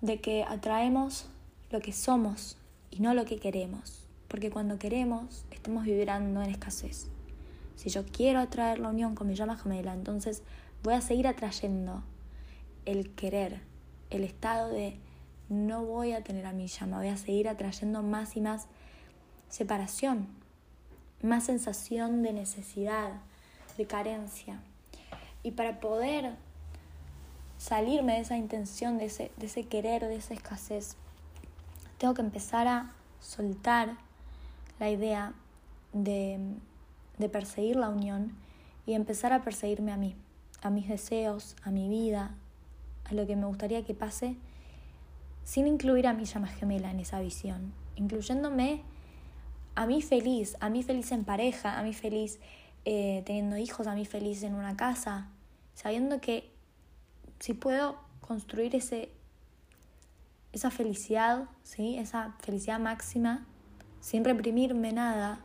de 0.00 0.20
que 0.20 0.44
atraemos 0.44 1.26
lo 1.70 1.80
que 1.80 1.92
somos 1.92 2.56
y 2.90 3.00
no 3.00 3.14
lo 3.14 3.24
que 3.24 3.38
queremos. 3.38 4.04
Porque 4.28 4.50
cuando 4.50 4.78
queremos, 4.78 5.44
estamos 5.50 5.84
vibrando 5.84 6.42
en 6.42 6.50
escasez. 6.50 7.08
Si 7.78 7.90
yo 7.90 8.04
quiero 8.04 8.40
atraer 8.40 8.80
la 8.80 8.88
unión 8.88 9.14
con 9.14 9.28
mi 9.28 9.36
llama 9.36 9.56
gemela, 9.56 9.94
entonces 9.94 10.42
voy 10.82 10.94
a 10.94 11.00
seguir 11.00 11.28
atrayendo 11.28 12.02
el 12.86 13.14
querer, 13.14 13.60
el 14.10 14.24
estado 14.24 14.68
de 14.70 14.98
no 15.48 15.84
voy 15.84 16.10
a 16.10 16.24
tener 16.24 16.44
a 16.46 16.52
mi 16.52 16.66
llama, 16.66 16.98
voy 16.98 17.06
a 17.06 17.16
seguir 17.16 17.48
atrayendo 17.48 18.02
más 18.02 18.36
y 18.36 18.40
más 18.40 18.66
separación, 19.48 20.26
más 21.22 21.44
sensación 21.44 22.24
de 22.24 22.32
necesidad, 22.32 23.12
de 23.76 23.86
carencia. 23.86 24.60
Y 25.44 25.52
para 25.52 25.78
poder 25.78 26.34
salirme 27.58 28.14
de 28.14 28.20
esa 28.22 28.36
intención, 28.36 28.98
de 28.98 29.04
ese, 29.04 29.30
de 29.36 29.46
ese 29.46 29.68
querer, 29.68 30.04
de 30.04 30.16
esa 30.16 30.34
escasez, 30.34 30.96
tengo 31.98 32.12
que 32.14 32.22
empezar 32.22 32.66
a 32.66 32.90
soltar 33.20 33.98
la 34.80 34.90
idea 34.90 35.32
de, 35.92 36.40
de 37.18 37.28
perseguir 37.28 37.76
la 37.76 37.88
unión 37.88 38.32
y 38.86 38.94
empezar 38.94 39.32
a 39.32 39.42
perseguirme 39.42 39.92
a 39.92 39.96
mí, 39.96 40.14
a 40.62 40.70
mis 40.70 40.88
deseos, 40.88 41.56
a 41.62 41.70
mi 41.70 41.88
vida, 41.88 42.34
a 43.04 43.14
lo 43.14 43.26
que 43.26 43.36
me 43.36 43.46
gustaría 43.46 43.84
que 43.84 43.94
pase, 43.94 44.36
sin 45.44 45.66
incluir 45.66 46.06
a 46.06 46.12
mi 46.12 46.24
llama 46.24 46.48
gemela 46.48 46.90
en 46.90 47.00
esa 47.00 47.20
visión, 47.20 47.72
incluyéndome 47.96 48.82
a 49.74 49.86
mí 49.86 50.02
feliz, 50.02 50.56
a 50.60 50.70
mí 50.70 50.82
feliz 50.82 51.12
en 51.12 51.24
pareja, 51.24 51.78
a 51.78 51.82
mí 51.82 51.94
feliz 51.94 52.38
eh, 52.84 53.22
teniendo 53.26 53.56
hijos, 53.56 53.86
a 53.86 53.94
mí 53.94 54.04
feliz 54.04 54.42
en 54.42 54.54
una 54.54 54.76
casa, 54.76 55.28
sabiendo 55.74 56.20
que 56.20 56.50
si 57.38 57.54
puedo 57.54 57.98
construir 58.20 58.74
ese, 58.74 59.10
esa 60.52 60.70
felicidad, 60.70 61.44
¿sí? 61.62 61.98
esa 61.98 62.34
felicidad 62.40 62.80
máxima, 62.80 63.46
sin 64.00 64.24
reprimirme 64.24 64.92
nada 64.92 65.40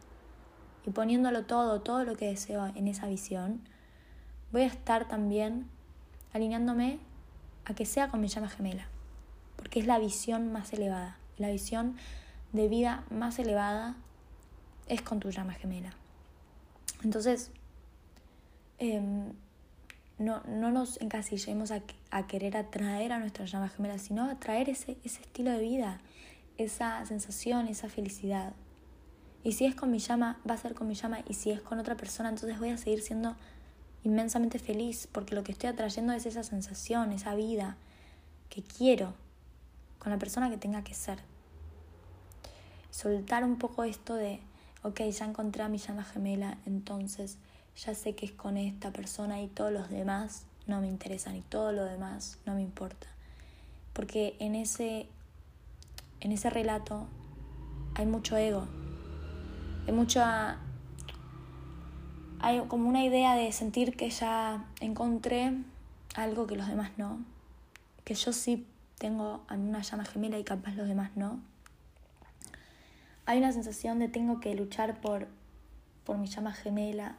y 0.85 0.91
poniéndolo 0.91 1.45
todo, 1.45 1.81
todo 1.81 2.03
lo 2.03 2.15
que 2.15 2.27
deseo 2.27 2.65
en 2.75 2.87
esa 2.87 3.07
visión, 3.07 3.61
voy 4.51 4.63
a 4.63 4.67
estar 4.67 5.07
también 5.07 5.67
alineándome 6.33 6.99
a 7.65 7.73
que 7.73 7.85
sea 7.85 8.09
con 8.09 8.21
mi 8.21 8.27
llama 8.27 8.49
gemela, 8.49 8.87
porque 9.55 9.79
es 9.79 9.87
la 9.87 9.99
visión 9.99 10.51
más 10.51 10.73
elevada, 10.73 11.17
la 11.37 11.49
visión 11.49 11.95
de 12.51 12.67
vida 12.67 13.03
más 13.09 13.39
elevada 13.39 13.95
es 14.87 15.01
con 15.01 15.19
tu 15.19 15.31
llama 15.31 15.53
gemela. 15.53 15.93
Entonces, 17.03 17.51
em, 18.79 19.33
no, 20.17 20.41
no, 20.47 20.71
nos 20.71 21.01
encasillemos 21.01 21.71
a, 21.71 21.81
a, 22.11 22.27
querer 22.27 22.55
atraer 22.57 23.11
a 23.11 23.19
nuestra 23.19 23.45
llama 23.45 23.69
gemela, 23.69 23.97
sino 23.97 24.29
atraer 24.29 24.69
ese, 24.69 24.97
ese 25.03 25.21
estilo 25.21 25.51
de 25.51 25.59
vida, 25.59 26.01
esa 26.57 27.05
sensación, 27.05 27.67
esa 27.67 27.89
felicidad. 27.89 28.53
Y 29.43 29.51
si 29.53 29.65
es 29.65 29.75
con 29.75 29.91
mi 29.91 29.99
llama, 29.99 30.39
va 30.49 30.53
a 30.53 30.57
ser 30.57 30.73
con 30.73 30.87
mi 30.87 30.95
llama, 30.95 31.19
y 31.27 31.33
si 31.33 31.51
es 31.51 31.61
con 31.61 31.79
otra 31.79 31.95
persona, 31.95 32.29
entonces 32.29 32.57
voy 32.59 32.69
a 32.69 32.77
seguir 32.77 33.01
siendo 33.01 33.35
inmensamente 34.03 34.57
feliz, 34.57 35.07
porque 35.11 35.35
lo 35.35 35.43
que 35.43 35.51
estoy 35.51 35.69
atrayendo 35.69 36.13
es 36.13 36.25
esa 36.25 36.43
sensación, 36.43 37.11
esa 37.11 37.35
vida 37.35 37.75
que 38.49 38.63
quiero 38.63 39.13
con 39.99 40.11
la 40.11 40.19
persona 40.19 40.49
que 40.49 40.57
tenga 40.57 40.83
que 40.83 40.93
ser. 40.93 41.19
Soltar 42.91 43.43
un 43.43 43.57
poco 43.57 43.83
esto 43.83 44.15
de, 44.15 44.39
ok, 44.83 45.01
ya 45.01 45.25
encontré 45.25 45.63
a 45.63 45.69
mi 45.69 45.77
llama 45.77 46.03
gemela, 46.03 46.57
entonces 46.65 47.37
ya 47.75 47.95
sé 47.95 48.13
que 48.13 48.25
es 48.25 48.31
con 48.31 48.57
esta 48.57 48.91
persona 48.91 49.41
y 49.41 49.47
todos 49.47 49.71
los 49.71 49.89
demás 49.89 50.45
no 50.67 50.79
me 50.79 50.87
interesan 50.87 51.35
y 51.35 51.41
todo 51.41 51.71
lo 51.71 51.83
demás 51.85 52.37
no 52.45 52.53
me 52.53 52.61
importa. 52.61 53.07
Porque 53.93 54.35
en 54.39 54.55
ese, 54.55 55.07
en 56.19 56.31
ese 56.31 56.49
relato 56.49 57.07
hay 57.95 58.05
mucho 58.05 58.37
ego, 58.37 58.67
hay 59.85 59.93
mucha 59.93 60.59
hay 62.39 62.59
como 62.67 62.89
una 62.89 63.03
idea 63.03 63.35
de 63.35 63.51
sentir 63.53 63.95
que 63.95 64.09
ya 64.09 64.65
encontré 64.81 65.53
algo 66.13 66.45
que 66.45 66.57
los 66.57 66.67
demás 66.67 66.91
no, 66.97 67.23
que 68.03 68.15
yo 68.15 68.33
sí 68.33 68.67
tengo 68.97 69.45
una 69.49 69.81
llama 69.81 70.03
gemela 70.03 70.37
y 70.37 70.43
capaz 70.43 70.73
los 70.75 70.89
demás 70.89 71.11
no. 71.15 71.39
Hay 73.25 73.37
una 73.37 73.53
sensación 73.53 73.99
de 73.99 74.09
tengo 74.09 74.41
que 74.41 74.53
luchar 74.55 74.99
por, 74.99 75.29
por 76.03 76.17
mi 76.17 76.27
llama 76.27 76.51
gemela, 76.51 77.15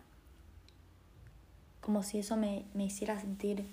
como 1.80 2.02
si 2.02 2.18
eso 2.18 2.36
me, 2.36 2.66
me 2.74 2.84
hiciera 2.84 3.18
sentir 3.18 3.66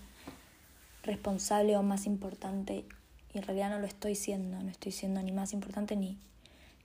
responsable 1.04 1.76
o 1.76 1.84
más 1.84 2.06
importante 2.06 2.86
y 3.34 3.38
en 3.38 3.44
realidad 3.44 3.72
no 3.72 3.80
lo 3.80 3.88
estoy 3.88 4.16
siendo, 4.16 4.62
no 4.64 4.70
estoy 4.70 4.94
siendo 4.94 5.22
ni 5.22 5.34
más 5.34 5.52
importante 5.52 5.98
ni, 5.98 6.18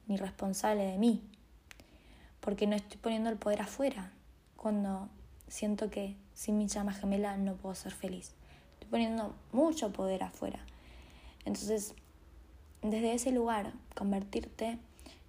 ni 0.09 0.17
responsable 0.17 0.85
de 0.85 0.99
mí, 0.99 1.23
porque 2.47 2.69
no 2.69 2.77
estoy 2.77 2.99
poniendo 2.99 3.29
el 3.29 3.39
poder 3.39 3.61
afuera, 3.61 4.13
cuando 4.57 5.09
siento 5.49 5.91
que 5.91 6.15
sin 6.33 6.59
mi 6.59 6.69
llama 6.69 6.93
gemela 6.93 7.37
no 7.37 7.57
puedo 7.57 7.75
ser 7.75 7.91
feliz. 7.91 8.35
Estoy 8.75 8.89
poniendo 8.89 9.35
mucho 9.51 9.93
poder 9.93 10.23
afuera. 10.23 10.61
Entonces, 11.45 11.97
desde 12.83 13.15
ese 13.15 13.33
lugar, 13.33 13.73
convertirte 13.97 14.79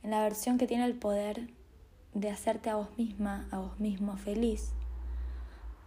en 0.03 0.12
la 0.12 0.21
versión 0.21 0.60
que 0.60 0.67
tiene 0.67 0.86
el 0.86 0.93
poder 0.93 1.49
de 2.13 2.30
hacerte 2.30 2.69
a 2.69 2.75
vos 2.75 2.89
misma, 2.99 3.47
a 3.49 3.58
vos 3.58 3.80
mismo 3.80 4.15
feliz, 4.17 4.69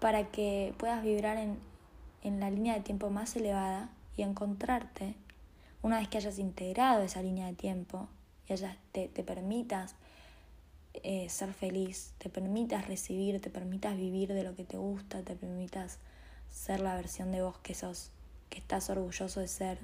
para 0.01 0.33
que 0.33 0.75
puedas 0.79 1.01
vibrar 1.05 1.37
en, 1.37 1.61
en 2.25 2.41
la 2.41 2.51
línea 2.51 2.75
de 2.75 2.81
tiempo 2.81 3.09
más 3.09 3.37
elevada 3.37 3.89
y 4.17 4.23
encontrarte, 4.23 5.15
una 5.81 6.01
vez 6.01 6.09
que 6.09 6.19
hayas 6.19 6.41
integrado 6.41 7.05
esa 7.05 7.23
línea 7.23 7.47
de 7.47 7.55
tiempo 7.55 8.09
y 8.49 8.55
hayas, 8.55 8.77
te, 8.91 9.07
te 9.07 9.23
permitas 9.23 9.95
eh, 10.95 11.29
ser 11.29 11.53
feliz, 11.53 12.13
te 12.19 12.29
permitas 12.29 12.87
recibir, 12.89 13.41
te 13.41 13.51
permitas 13.51 13.97
vivir 13.97 14.33
de 14.33 14.43
lo 14.43 14.55
que 14.55 14.65
te 14.65 14.77
gusta, 14.77 15.23
te 15.23 15.37
permitas 15.37 15.99
ser 16.51 16.81
la 16.81 16.97
versión 16.97 17.31
de 17.31 17.43
vos 17.43 17.59
que 17.59 17.75
sos, 17.75 18.11
que 18.49 18.59
estás 18.59 18.91
orgulloso 18.91 19.41
de 19.41 19.49
ser. 19.49 19.79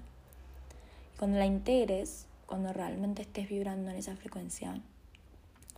Y 1.14 1.18
cuando 1.18 1.38
la 1.38 1.46
integres, 1.46 2.26
cuando 2.46 2.72
realmente 2.72 3.22
estés 3.22 3.48
vibrando 3.48 3.90
en 3.90 3.96
esa 3.96 4.16
frecuencia, 4.16 4.80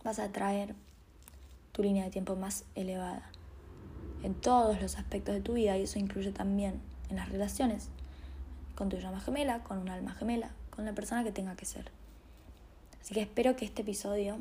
vas 0.03 0.19
a 0.19 0.31
traer 0.31 0.75
tu 1.71 1.83
línea 1.83 2.05
de 2.05 2.11
tiempo 2.11 2.35
más 2.35 2.65
elevada 2.75 3.29
en 4.23 4.33
todos 4.33 4.81
los 4.81 4.97
aspectos 4.97 5.35
de 5.35 5.41
tu 5.41 5.53
vida 5.53 5.77
y 5.77 5.83
eso 5.83 5.99
incluye 5.99 6.31
también 6.31 6.81
en 7.09 7.15
las 7.15 7.29
relaciones 7.29 7.89
con 8.75 8.89
tu 8.89 8.97
llama 8.97 9.19
gemela, 9.19 9.63
con 9.63 9.77
un 9.77 9.89
alma 9.89 10.13
gemela, 10.13 10.51
con 10.69 10.85
la 10.85 10.93
persona 10.93 11.23
que 11.23 11.31
tenga 11.31 11.55
que 11.55 11.65
ser. 11.65 11.91
Así 13.01 13.13
que 13.13 13.21
espero 13.21 13.55
que 13.55 13.65
este 13.65 13.81
episodio 13.81 14.39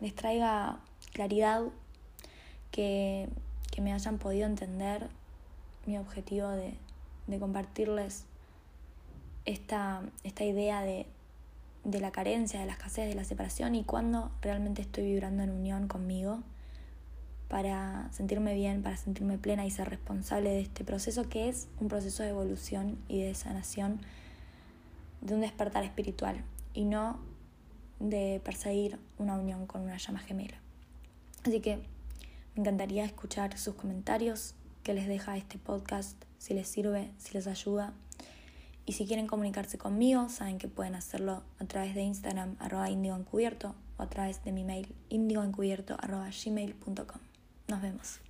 les 0.00 0.14
traiga 0.14 0.78
claridad, 1.12 1.62
que, 2.70 3.28
que 3.70 3.80
me 3.80 3.92
hayan 3.92 4.18
podido 4.18 4.46
entender 4.46 5.08
mi 5.86 5.98
objetivo 5.98 6.48
de, 6.48 6.74
de 7.26 7.38
compartirles 7.38 8.24
esta, 9.44 10.02
esta 10.24 10.44
idea 10.44 10.82
de, 10.82 11.06
de 11.84 12.00
la 12.00 12.12
carencia, 12.12 12.60
de 12.60 12.66
la 12.66 12.72
escasez, 12.72 13.08
de 13.08 13.14
la 13.14 13.24
separación 13.24 13.74
y 13.74 13.84
cuando 13.84 14.30
realmente 14.42 14.82
estoy 14.82 15.04
vibrando 15.04 15.42
en 15.42 15.50
unión 15.50 15.88
conmigo 15.88 16.40
para 17.48 18.08
sentirme 18.12 18.54
bien, 18.54 18.82
para 18.82 18.96
sentirme 18.96 19.38
plena 19.38 19.66
y 19.66 19.70
ser 19.70 19.90
responsable 19.90 20.50
de 20.50 20.60
este 20.60 20.84
proceso 20.84 21.28
que 21.28 21.48
es 21.48 21.68
un 21.80 21.88
proceso 21.88 22.22
de 22.22 22.28
evolución 22.28 22.98
y 23.08 23.22
de 23.22 23.34
sanación, 23.34 24.00
de 25.20 25.34
un 25.34 25.40
despertar 25.40 25.82
espiritual 25.84 26.44
y 26.74 26.84
no 26.84 27.18
de 28.00 28.40
perseguir 28.44 28.98
una 29.18 29.34
unión 29.34 29.66
con 29.66 29.82
una 29.82 29.98
llama 29.98 30.18
gemela. 30.18 30.58
Así 31.44 31.60
que 31.60 31.76
me 31.76 32.62
encantaría 32.62 33.04
escuchar 33.04 33.56
sus 33.58 33.74
comentarios, 33.74 34.54
que 34.82 34.94
les 34.94 35.06
deja 35.06 35.36
este 35.36 35.58
podcast, 35.58 36.16
si 36.38 36.54
les 36.54 36.66
sirve, 36.66 37.10
si 37.18 37.34
les 37.34 37.46
ayuda. 37.46 37.92
Y 38.86 38.94
si 38.94 39.06
quieren 39.06 39.26
comunicarse 39.26 39.78
conmigo, 39.78 40.28
saben 40.28 40.58
que 40.58 40.66
pueden 40.66 40.94
hacerlo 40.94 41.42
a 41.58 41.64
través 41.66 41.94
de 41.94 42.02
Instagram, 42.02 42.56
arroba 42.58 42.88
encubierto, 42.88 43.74
o 43.98 44.02
a 44.02 44.08
través 44.08 44.42
de 44.42 44.52
mi 44.52 44.64
mail, 44.64 44.92
indigoencubierto, 45.10 45.96
arroba 46.00 46.28
gmail.com. 46.30 47.20
Nos 47.68 47.82
vemos. 47.82 48.29